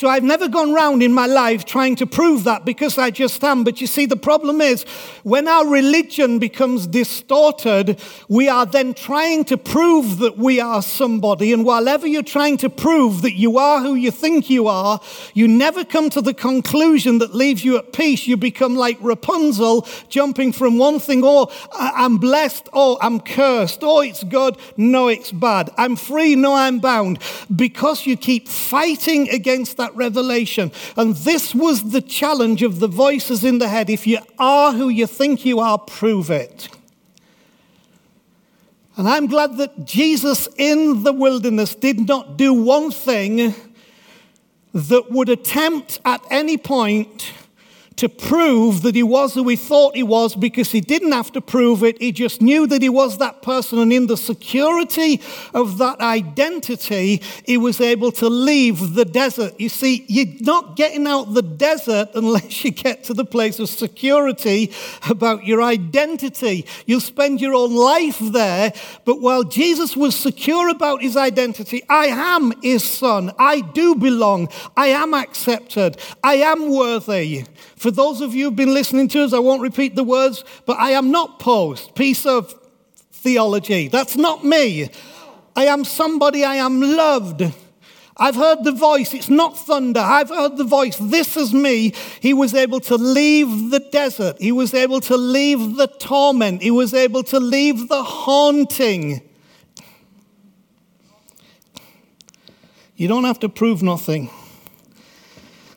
So 0.00 0.08
I've 0.08 0.22
never 0.22 0.48
gone 0.48 0.72
round 0.72 1.02
in 1.02 1.12
my 1.12 1.26
life 1.26 1.66
trying 1.66 1.94
to 1.96 2.06
prove 2.06 2.44
that 2.44 2.64
because 2.64 2.96
I 2.96 3.10
just 3.10 3.44
am. 3.44 3.64
But 3.64 3.82
you 3.82 3.86
see, 3.86 4.06
the 4.06 4.16
problem 4.16 4.62
is 4.62 4.84
when 5.24 5.46
our 5.46 5.68
religion 5.68 6.38
becomes 6.38 6.86
distorted, 6.86 8.00
we 8.26 8.48
are 8.48 8.64
then 8.64 8.94
trying 8.94 9.44
to 9.44 9.58
prove 9.58 10.20
that 10.20 10.38
we 10.38 10.58
are 10.58 10.80
somebody. 10.80 11.52
And 11.52 11.66
while 11.66 11.86
ever 11.86 12.06
you're 12.06 12.22
trying 12.22 12.56
to 12.58 12.70
prove 12.70 13.20
that 13.20 13.34
you 13.34 13.58
are 13.58 13.80
who 13.80 13.94
you 13.94 14.10
think 14.10 14.48
you 14.48 14.68
are, 14.68 15.02
you 15.34 15.46
never 15.46 15.84
come 15.84 16.08
to 16.08 16.22
the 16.22 16.32
conclusion 16.32 17.18
that 17.18 17.34
leaves 17.34 17.62
you 17.62 17.76
at 17.76 17.92
peace. 17.92 18.26
You 18.26 18.38
become 18.38 18.76
like 18.76 18.96
Rapunzel, 19.02 19.86
jumping 20.08 20.54
from 20.54 20.78
one 20.78 20.98
thing, 20.98 21.20
oh, 21.22 21.52
I'm 21.78 22.16
blessed, 22.16 22.70
oh, 22.72 22.96
I'm 23.02 23.20
cursed, 23.20 23.80
oh, 23.82 24.00
it's 24.00 24.24
good, 24.24 24.56
no, 24.78 25.08
it's 25.08 25.30
bad. 25.30 25.68
I'm 25.76 25.94
free, 25.94 26.36
no, 26.36 26.54
I'm 26.54 26.78
bound. 26.78 27.18
Because 27.54 28.06
you 28.06 28.16
keep 28.16 28.48
fighting 28.48 29.28
against 29.28 29.76
that 29.76 29.89
revelation. 29.94 30.72
And 30.96 31.14
this 31.16 31.54
was 31.54 31.90
the 31.90 32.00
challenge 32.00 32.62
of 32.62 32.80
the 32.80 32.88
voices 32.88 33.44
in 33.44 33.58
the 33.58 33.68
head. 33.68 33.90
If 33.90 34.06
you 34.06 34.18
are 34.38 34.72
who 34.72 34.88
you 34.88 35.06
think 35.06 35.44
you 35.44 35.60
are, 35.60 35.78
prove 35.78 36.30
it. 36.30 36.68
And 38.96 39.08
I'm 39.08 39.26
glad 39.28 39.56
that 39.56 39.86
Jesus 39.86 40.48
in 40.58 41.04
the 41.04 41.12
wilderness 41.12 41.74
did 41.74 42.06
not 42.06 42.36
do 42.36 42.52
one 42.52 42.90
thing 42.90 43.54
that 44.74 45.10
would 45.10 45.28
attempt 45.28 46.00
at 46.04 46.22
any 46.30 46.56
point 46.56 47.32
to 48.00 48.08
prove 48.08 48.80
that 48.80 48.94
he 48.94 49.02
was 49.02 49.34
who 49.34 49.46
he 49.46 49.56
thought 49.56 49.94
he 49.94 50.02
was 50.02 50.34
because 50.34 50.72
he 50.72 50.80
didn't 50.80 51.12
have 51.12 51.30
to 51.30 51.40
prove 51.42 51.84
it. 51.84 52.00
He 52.00 52.12
just 52.12 52.40
knew 52.40 52.66
that 52.66 52.80
he 52.80 52.88
was 52.88 53.18
that 53.18 53.42
person. 53.42 53.78
And 53.78 53.92
in 53.92 54.06
the 54.06 54.16
security 54.16 55.20
of 55.52 55.76
that 55.76 56.00
identity, 56.00 57.20
he 57.44 57.58
was 57.58 57.78
able 57.78 58.10
to 58.12 58.30
leave 58.30 58.94
the 58.94 59.04
desert. 59.04 59.52
You 59.60 59.68
see, 59.68 60.06
you're 60.08 60.34
not 60.40 60.76
getting 60.76 61.06
out 61.06 61.34
the 61.34 61.42
desert 61.42 62.08
unless 62.14 62.64
you 62.64 62.70
get 62.70 63.04
to 63.04 63.12
the 63.12 63.26
place 63.26 63.58
of 63.58 63.68
security 63.68 64.72
about 65.10 65.44
your 65.44 65.62
identity. 65.62 66.64
You'll 66.86 67.00
spend 67.02 67.38
your 67.38 67.54
own 67.54 67.76
life 67.76 68.18
there. 68.18 68.72
But 69.04 69.20
while 69.20 69.44
Jesus 69.44 69.94
was 69.94 70.16
secure 70.16 70.70
about 70.70 71.02
his 71.02 71.18
identity, 71.18 71.82
I 71.86 72.06
am 72.06 72.54
his 72.62 72.82
son. 72.82 73.30
I 73.38 73.60
do 73.60 73.94
belong. 73.94 74.48
I 74.74 74.86
am 74.86 75.12
accepted. 75.12 75.98
I 76.24 76.36
am 76.36 76.70
worthy. 76.70 77.44
For 77.80 77.90
those 77.90 78.20
of 78.20 78.34
you 78.34 78.44
who've 78.44 78.56
been 78.56 78.74
listening 78.74 79.08
to 79.08 79.24
us, 79.24 79.32
I 79.32 79.38
won't 79.38 79.62
repeat 79.62 79.96
the 79.96 80.04
words, 80.04 80.44
but 80.66 80.78
I 80.78 80.90
am 80.90 81.10
not 81.10 81.38
post, 81.38 81.94
piece 81.94 82.26
of 82.26 82.54
theology. 83.10 83.88
That's 83.88 84.16
not 84.16 84.44
me. 84.44 84.90
I 85.56 85.64
am 85.64 85.84
somebody, 85.84 86.44
I 86.44 86.56
am 86.56 86.82
loved. 86.82 87.42
I've 88.18 88.34
heard 88.34 88.64
the 88.64 88.72
voice. 88.72 89.14
It's 89.14 89.30
not 89.30 89.56
thunder. 89.56 90.00
I've 90.00 90.28
heard 90.28 90.58
the 90.58 90.64
voice. 90.64 90.98
This 90.98 91.38
is 91.38 91.54
me. 91.54 91.94
He 92.20 92.34
was 92.34 92.52
able 92.52 92.80
to 92.80 92.96
leave 92.96 93.70
the 93.70 93.80
desert. 93.80 94.36
He 94.38 94.52
was 94.52 94.74
able 94.74 95.00
to 95.00 95.16
leave 95.16 95.76
the 95.76 95.86
torment. 95.86 96.60
He 96.60 96.70
was 96.70 96.92
able 96.92 97.22
to 97.22 97.40
leave 97.40 97.88
the 97.88 98.02
haunting. 98.02 99.22
You 102.94 103.08
don't 103.08 103.24
have 103.24 103.40
to 103.40 103.48
prove 103.48 103.82
nothing. 103.82 104.28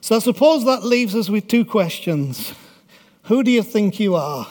So 0.04 0.16
I 0.16 0.18
suppose 0.18 0.66
that 0.66 0.84
leaves 0.84 1.14
us 1.14 1.30
with 1.30 1.48
two 1.48 1.64
questions. 1.64 2.52
Who 3.22 3.42
do 3.42 3.50
you 3.50 3.62
think 3.62 3.98
you 3.98 4.16
are? 4.16 4.46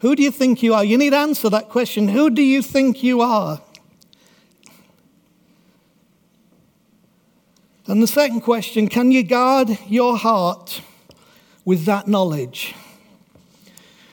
Who 0.00 0.14
do 0.14 0.22
you 0.22 0.30
think 0.30 0.62
you 0.62 0.74
are? 0.74 0.84
You 0.84 0.98
need 0.98 1.12
to 1.12 1.16
answer 1.16 1.48
that 1.48 1.70
question. 1.70 2.08
Who 2.08 2.28
do 2.28 2.42
you 2.42 2.60
think 2.60 3.02
you 3.02 3.22
are? 3.22 3.62
And 7.86 8.02
the 8.02 8.06
second 8.06 8.42
question 8.42 8.86
can 8.86 9.10
you 9.10 9.22
guard 9.22 9.78
your 9.88 10.18
heart 10.18 10.82
with 11.64 11.86
that 11.86 12.06
knowledge? 12.06 12.74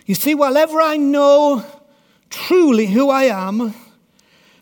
You 0.05 0.15
see, 0.15 0.33
wherever 0.33 0.79
I 0.79 0.95
know 0.95 1.65
truly 2.29 2.85
who 2.85 3.09
I 3.09 3.23
am, 3.23 3.73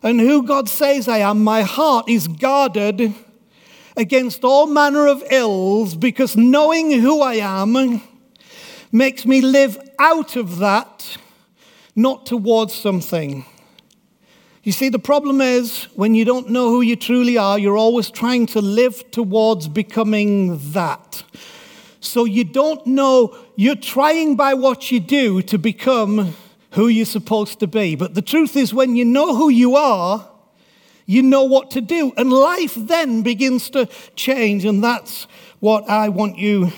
and 0.04 0.20
who 0.20 0.44
God 0.44 0.70
says 0.70 1.08
I 1.08 1.20
am, 1.20 1.44
my 1.44 1.64
heart 1.64 2.08
is 2.10 2.28
guarded 2.28 3.14
against 3.96 4.44
all 4.44 4.68
manner 4.68 5.08
of 5.08 5.24
ills 5.32 5.96
because 5.96 6.38
knowing 6.38 6.92
who 6.92 7.22
I 7.22 7.36
am 7.36 8.02
makes 8.92 9.26
me 9.26 9.42
live 9.42 9.78
out 10.00 10.36
of 10.36 10.60
that, 10.60 11.18
not 11.96 12.26
towards 12.26 12.74
something. 12.74 13.46
You 14.64 14.72
see, 14.72 14.90
the 14.90 15.00
problem 15.00 15.42
is 15.42 15.86
when 15.96 16.14
you 16.14 16.26
don't 16.26 16.50
know 16.50 16.70
who 16.70 16.82
you 16.82 16.96
truly 16.96 17.38
are, 17.38 17.58
you're 17.58 17.78
always 17.78 18.12
trying 18.12 18.48
to 18.48 18.62
live 18.62 19.10
towards 19.12 19.68
becoming 19.68 20.60
that. 20.74 21.24
So 22.00 22.26
you 22.26 22.44
don't 22.44 22.86
know, 22.86 23.36
you're 23.56 23.76
trying 23.76 24.36
by 24.36 24.54
what 24.54 24.92
you 24.92 25.00
do 25.00 25.42
to 25.44 25.58
become 25.58 26.36
who 26.72 26.88
you're 26.88 27.06
supposed 27.06 27.60
to 27.60 27.68
be. 27.68 27.96
But 27.96 28.14
the 28.14 28.22
truth 28.22 28.56
is, 28.56 28.74
when 28.74 28.96
you 28.96 29.06
know 29.06 29.36
who 29.36 29.50
you 29.50 29.76
are, 29.76 30.30
you 31.06 31.22
know 31.22 31.44
what 31.44 31.72
to 31.72 31.82
do. 31.82 32.14
And 32.18 32.32
life 32.32 32.76
then 32.76 33.22
begins 33.22 33.70
to 33.72 33.88
change. 34.16 34.66
And 34.66 34.84
that's 34.84 35.28
what 35.60 35.90
I 35.90 36.10
want 36.10 36.38
you 36.38 36.72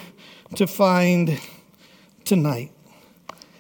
to 0.56 0.68
find 0.68 1.40
tonight. 2.24 2.72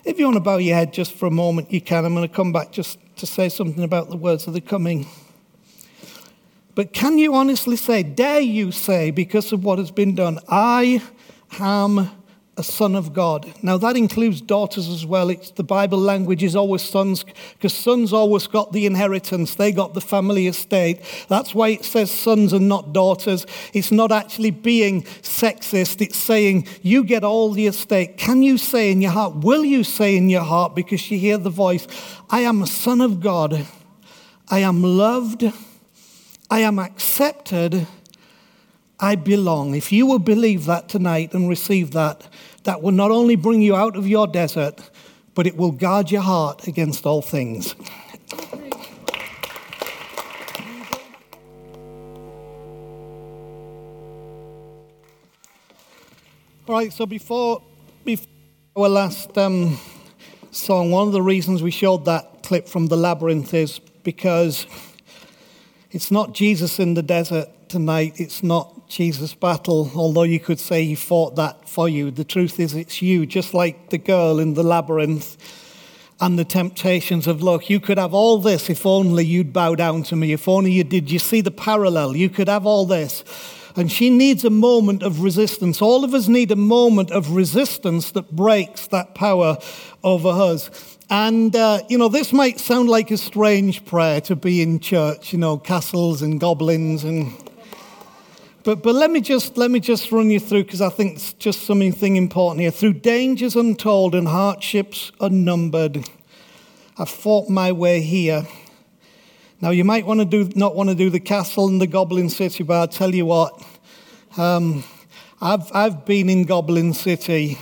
If 0.05 0.19
you 0.19 0.25
want 0.25 0.35
to 0.35 0.41
bow 0.41 0.57
your 0.57 0.75
head 0.75 0.93
just 0.93 1.13
for 1.13 1.25
a 1.25 1.31
moment, 1.31 1.71
you 1.71 1.81
can. 1.81 2.05
I'm 2.05 2.15
going 2.15 2.27
to 2.27 2.33
come 2.33 2.53
back 2.53 2.71
just 2.71 2.99
to 3.17 3.25
say 3.25 3.49
something 3.49 3.83
about 3.83 4.09
the 4.09 4.17
words 4.17 4.47
of 4.47 4.53
the 4.53 4.61
coming. 4.61 5.07
But 6.75 6.93
can 6.93 7.17
you 7.17 7.35
honestly 7.35 7.75
say, 7.75 8.03
dare 8.03 8.39
you 8.39 8.71
say, 8.71 9.11
because 9.11 9.51
of 9.51 9.63
what 9.65 9.79
has 9.79 9.91
been 9.91 10.15
done, 10.15 10.39
I 10.47 11.01
am 11.59 12.09
a 12.59 12.63
son 12.63 12.93
of 12.93 13.13
God. 13.13 13.51
Now, 13.63 13.77
that 13.77 13.95
includes 13.95 14.41
daughters 14.41 14.89
as 14.89 15.05
well. 15.05 15.29
It's, 15.29 15.51
the 15.51 15.63
Bible 15.63 15.97
language 15.97 16.43
is 16.43 16.55
always 16.55 16.81
sons, 16.81 17.23
because 17.53 17.73
sons 17.73 18.11
always 18.11 18.47
got 18.47 18.73
the 18.73 18.85
inheritance, 18.85 19.55
they 19.55 19.71
got 19.71 19.93
the 19.93 20.01
family 20.01 20.45
estate. 20.47 20.99
That's 21.29 21.55
why 21.55 21.69
it 21.69 21.85
says 21.85 22.11
sons 22.11 22.51
and 22.51 22.67
not 22.67 22.91
daughters. 22.91 23.45
It's 23.73 23.91
not 23.91 24.11
actually 24.11 24.51
being 24.51 25.03
sexist, 25.03 26.01
it's 26.01 26.17
saying 26.17 26.67
you 26.81 27.03
get 27.05 27.23
all 27.23 27.51
the 27.51 27.65
estate. 27.65 28.17
Can 28.17 28.43
you 28.43 28.57
say 28.57 28.91
in 28.91 29.01
your 29.01 29.11
heart, 29.11 29.37
will 29.37 29.63
you 29.63 29.85
say 29.85 30.17
in 30.17 30.29
your 30.29 30.43
heart, 30.43 30.75
because 30.75 31.09
you 31.09 31.17
hear 31.17 31.37
the 31.37 31.49
voice, 31.49 31.87
I 32.29 32.41
am 32.41 32.61
a 32.61 32.67
son 32.67 32.99
of 32.99 33.21
God, 33.21 33.65
I 34.49 34.59
am 34.59 34.83
loved, 34.83 35.45
I 36.51 36.59
am 36.59 36.77
accepted. 36.77 37.87
I 38.99 39.15
belong. 39.15 39.75
If 39.75 39.91
you 39.91 40.05
will 40.05 40.19
believe 40.19 40.65
that 40.65 40.89
tonight 40.89 41.33
and 41.33 41.47
receive 41.47 41.91
that, 41.91 42.27
that 42.63 42.81
will 42.81 42.91
not 42.91 43.11
only 43.11 43.37
bring 43.37 43.61
you 43.61 43.75
out 43.75 43.95
of 43.95 44.07
your 44.07 44.27
desert, 44.27 44.89
but 45.35 45.47
it 45.47 45.55
will 45.55 45.71
guard 45.71 46.11
your 46.11 46.21
heart 46.21 46.67
against 46.67 47.05
all 47.05 47.21
things. 47.21 47.75
All 56.67 56.75
right, 56.75 56.91
so 56.91 57.05
before, 57.05 57.63
before 58.03 58.27
our 58.75 58.89
last 58.89 59.35
um, 59.37 59.79
song, 60.51 60.91
one 60.91 61.07
of 61.07 61.13
the 61.13 61.21
reasons 61.21 61.63
we 61.63 61.71
showed 61.71 62.05
that 62.05 62.43
clip 62.43 62.67
from 62.67 62.87
the 62.87 62.97
labyrinth 62.97 63.53
is 63.53 63.79
because 64.03 64.67
it's 65.91 66.11
not 66.11 66.33
Jesus 66.33 66.79
in 66.79 66.93
the 66.93 67.01
desert 67.01 67.49
tonight, 67.69 68.19
it's 68.19 68.43
not 68.43 68.87
Jesus' 68.87 69.33
battle, 69.33 69.91
although 69.95 70.23
you 70.23 70.39
could 70.39 70.59
say 70.59 70.85
he 70.85 70.95
fought 70.95 71.35
that 71.35 71.67
for 71.69 71.87
you. 71.87 72.11
The 72.11 72.23
truth 72.23 72.59
is, 72.59 72.73
it's 72.73 73.01
you, 73.01 73.25
just 73.25 73.53
like 73.53 73.89
the 73.89 73.97
girl 73.97 74.39
in 74.39 74.55
the 74.55 74.63
labyrinth 74.63 75.37
and 76.19 76.37
the 76.37 76.45
temptations 76.45 77.27
of, 77.27 77.41
look, 77.41 77.69
you 77.69 77.79
could 77.79 77.97
have 77.97 78.13
all 78.13 78.39
this 78.39 78.69
if 78.69 78.85
only 78.85 79.25
you'd 79.25 79.53
bow 79.53 79.75
down 79.75 80.03
to 80.03 80.15
me, 80.15 80.33
if 80.33 80.47
only 80.47 80.71
you 80.71 80.83
did. 80.83 81.09
You 81.09 81.19
see 81.19 81.41
the 81.41 81.51
parallel? 81.51 82.15
You 82.15 82.29
could 82.29 82.49
have 82.49 82.65
all 82.65 82.85
this. 82.85 83.23
And 83.79 83.89
she 83.89 84.09
needs 84.09 84.43
a 84.43 84.49
moment 84.49 85.03
of 85.03 85.23
resistance. 85.23 85.81
All 85.81 86.03
of 86.03 86.13
us 86.13 86.27
need 86.27 86.51
a 86.51 86.57
moment 86.57 87.11
of 87.11 87.31
resistance 87.31 88.11
that 88.11 88.29
breaks 88.29 88.87
that 88.87 89.15
power 89.15 89.57
over 90.03 90.27
us. 90.27 90.97
And, 91.09 91.55
uh, 91.55 91.79
you 91.87 91.97
know, 91.97 92.09
this 92.09 92.33
might 92.33 92.59
sound 92.59 92.89
like 92.89 93.09
a 93.09 93.15
strange 93.15 93.85
prayer 93.85 94.19
to 94.19 94.35
be 94.35 94.61
in 94.61 94.81
church, 94.81 95.31
you 95.31 95.39
know, 95.39 95.57
castles 95.57 96.21
and 96.21 96.41
goblins 96.41 97.05
and 97.05 97.31
but, 98.63 98.83
but 98.83 98.95
let, 98.95 99.09
me 99.09 99.21
just, 99.21 99.57
let 99.57 99.71
me 99.71 99.79
just 99.79 100.11
run 100.11 100.29
you 100.29 100.41
through 100.41 100.65
because 100.65 100.81
I 100.81 100.89
think 100.89 101.15
it's 101.15 101.31
just 101.31 101.61
something 101.61 102.17
important 102.17 102.59
here. 102.59 102.71
Through 102.71 102.95
dangers 102.95 103.55
untold 103.55 104.13
and 104.13 104.27
hardships 104.27 105.13
unnumbered, 105.21 106.05
I 106.97 107.05
fought 107.05 107.47
my 107.47 107.71
way 107.71 108.01
here. 108.01 108.45
Now, 109.61 109.71
you 109.71 109.83
might 109.83 110.05
want 110.05 110.21
to 110.21 110.25
do, 110.25 110.49
not 110.55 110.73
want 110.73 110.87
to 110.87 110.95
do 110.95 111.09
the 111.09 111.19
castle 111.19 111.67
and 111.67 111.81
the 111.81 111.87
Goblin 111.87 112.29
City, 112.29 112.63
but 112.63 112.75
I'll 112.75 112.87
tell 112.87 113.13
you 113.13 113.25
what. 113.25 113.61
Um, 114.37 114.85
I've, 115.41 115.69
I've 115.73 116.05
been 116.05 116.29
in 116.29 116.45
Goblin 116.45 116.93
City. 116.93 117.57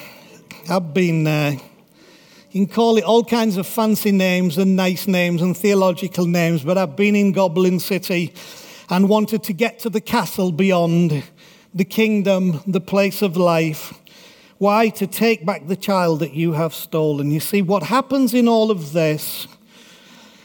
I've 0.69 0.93
been 0.93 1.23
there. 1.23 1.53
You 1.53 2.65
can 2.65 2.67
call 2.67 2.97
it 2.97 3.03
all 3.03 3.23
kinds 3.23 3.57
of 3.57 3.65
fancy 3.65 4.11
names 4.11 4.59
and 4.59 4.75
nice 4.75 5.07
names 5.07 5.41
and 5.41 5.57
theological 5.57 6.27
names, 6.27 6.63
but 6.63 6.77
I've 6.77 6.95
been 6.95 7.15
in 7.15 7.31
Goblin 7.31 7.79
City 7.79 8.31
and 8.91 9.09
wanted 9.09 9.41
to 9.45 9.53
get 9.53 9.79
to 9.79 9.89
the 9.89 10.01
castle 10.01 10.51
beyond, 10.51 11.23
the 11.73 11.85
kingdom, 11.85 12.61
the 12.67 12.79
place 12.79 13.23
of 13.23 13.35
life. 13.35 13.95
Why? 14.59 14.89
To 14.89 15.07
take 15.07 15.47
back 15.47 15.65
the 15.65 15.75
child 15.75 16.19
that 16.19 16.35
you 16.35 16.53
have 16.53 16.75
stolen. 16.75 17.31
You 17.31 17.39
see, 17.39 17.63
what 17.63 17.81
happens 17.81 18.35
in 18.35 18.47
all 18.47 18.69
of 18.69 18.93
this 18.93 19.47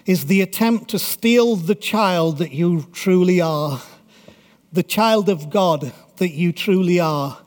is 0.07 0.27
the 0.27 0.41
attempt 0.41 0.91
to 0.91 0.99
steal 0.99 1.57
the 1.57 1.75
child 1.75 2.39
that 2.39 2.53
you 2.53 2.87
truly 2.93 3.41
are, 3.41 3.81
the 4.73 4.83
child 4.83 5.29
of 5.29 5.51
God 5.51 5.93
that 6.17 6.31
you 6.31 6.53
truly 6.53 6.99
are. 6.99 7.39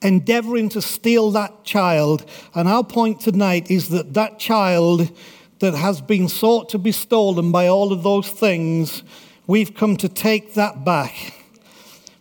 Endeavoring 0.00 0.68
to 0.70 0.82
steal 0.82 1.30
that 1.30 1.62
child. 1.62 2.28
And 2.54 2.68
our 2.68 2.82
point 2.82 3.20
tonight 3.20 3.70
is 3.70 3.88
that 3.90 4.14
that 4.14 4.40
child 4.40 5.16
that 5.60 5.74
has 5.74 6.00
been 6.00 6.28
sought 6.28 6.68
to 6.70 6.78
be 6.78 6.90
stolen 6.90 7.52
by 7.52 7.68
all 7.68 7.92
of 7.92 8.02
those 8.02 8.28
things 8.28 9.04
we've 9.46 9.74
come 9.74 9.96
to 9.98 10.08
take 10.08 10.54
that 10.54 10.84
back. 10.84 11.34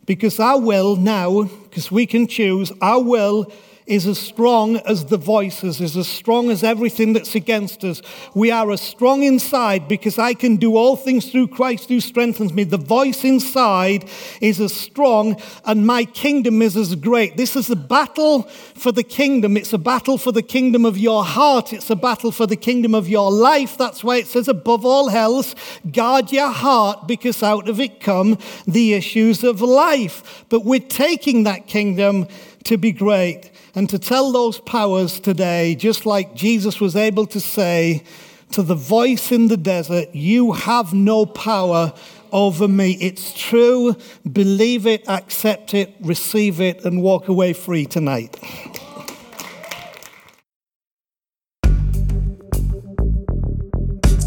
Because 0.06 0.40
our 0.40 0.60
will 0.60 0.96
now, 0.96 1.44
because 1.44 1.92
we 1.92 2.06
can 2.06 2.28
choose, 2.28 2.72
our 2.82 3.02
will 3.02 3.52
is 3.92 4.08
as 4.08 4.18
strong 4.18 4.78
as 4.78 5.08
the 5.08 5.18
voices, 5.18 5.82
is 5.82 5.98
as 5.98 6.08
strong 6.08 6.50
as 6.50 6.64
everything 6.64 7.12
that's 7.12 7.36
against 7.36 7.84
us. 7.84 8.02
We 8.34 8.50
are 8.50 8.72
as 8.72 8.80
strong 8.80 9.22
inside 9.22 9.90
because 9.90 10.18
I 10.18 10.34
can 10.34 10.56
do 10.56 10.78
all 10.78 10.96
things 10.96 11.30
through 11.30 11.50
Christ 11.50 11.90
who 11.90 12.00
strengthens 12.00 12.54
me. 12.54 12.64
The 12.64 12.78
voice 12.78 13.26
inside 13.26 14.10
is 14.40 14.62
as 14.62 14.74
strong 14.74 15.42
and 15.66 15.86
my 15.86 16.06
kingdom 16.06 16.62
is 16.62 16.78
as 16.78 16.96
great. 16.96 17.36
This 17.36 17.58
is 17.58 17.70
a 17.70 17.76
battle 17.76 18.44
for 18.44 18.94
the 18.94 19.04
kingdom. 19.04 19.58
It's 19.58 19.74
a 19.74 19.78
battle 19.78 20.18
for 20.18 20.32
the 20.32 20.42
kingdom 20.42 20.86
of 20.86 20.98
your 20.98 21.26
heart. 21.26 21.74
It's 21.74 21.90
a 21.90 21.96
battle 21.98 22.32
for 22.32 22.48
the 22.48 22.56
kingdom 22.56 22.96
of 22.96 23.10
your 23.10 23.30
life. 23.30 23.78
That's 23.78 24.06
why 24.06 24.20
it 24.20 24.28
says, 24.28 24.48
above 24.48 24.86
all 24.86 25.10
else, 25.10 25.54
guard 25.92 26.32
your 26.32 26.52
heart 26.52 27.10
because 27.10 27.44
out 27.44 27.68
of 27.68 27.82
it 27.82 28.00
come 28.00 28.38
the 28.66 28.94
issues 28.94 29.44
of 29.44 29.60
life. 29.60 30.46
But 30.48 30.64
we're 30.64 30.80
taking 30.80 31.44
that 31.44 31.68
kingdom 31.68 32.30
to 32.64 32.78
be 32.78 32.94
great 32.94 33.51
and 33.76 33.90
to 33.90 34.00
tell 34.00 34.32
those 34.32 34.60
powers 34.60 35.20
today, 35.20 35.76
just 35.76 36.06
like 36.06 36.36
Jesus 36.36 36.80
was 36.80 36.96
able 36.96 37.26
to 37.28 37.40
say 37.40 38.04
to 38.52 38.62
the 38.62 38.76
voice 38.76 39.32
in 39.32 39.48
the 39.48 39.58
desert, 39.58 40.14
You 40.14 40.52
have 40.52 40.94
no 40.94 41.26
power 41.26 41.94
over 42.32 42.68
me. 42.68 42.98
It's 43.02 43.34
true. 43.34 43.96
Believe 44.32 44.86
it, 44.88 45.08
accept 45.08 45.74
it, 45.74 45.94
receive 46.02 46.60
it, 46.62 46.84
and 46.86 47.02
walk 47.02 47.28
away 47.28 47.54
free 47.54 47.86
tonight. 47.86 48.38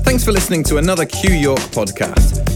Thanks 0.04 0.24
for 0.24 0.32
listening 0.32 0.62
to 0.64 0.76
another 0.76 1.06
Q 1.06 1.32
York 1.34 1.58
podcast. 1.60 2.43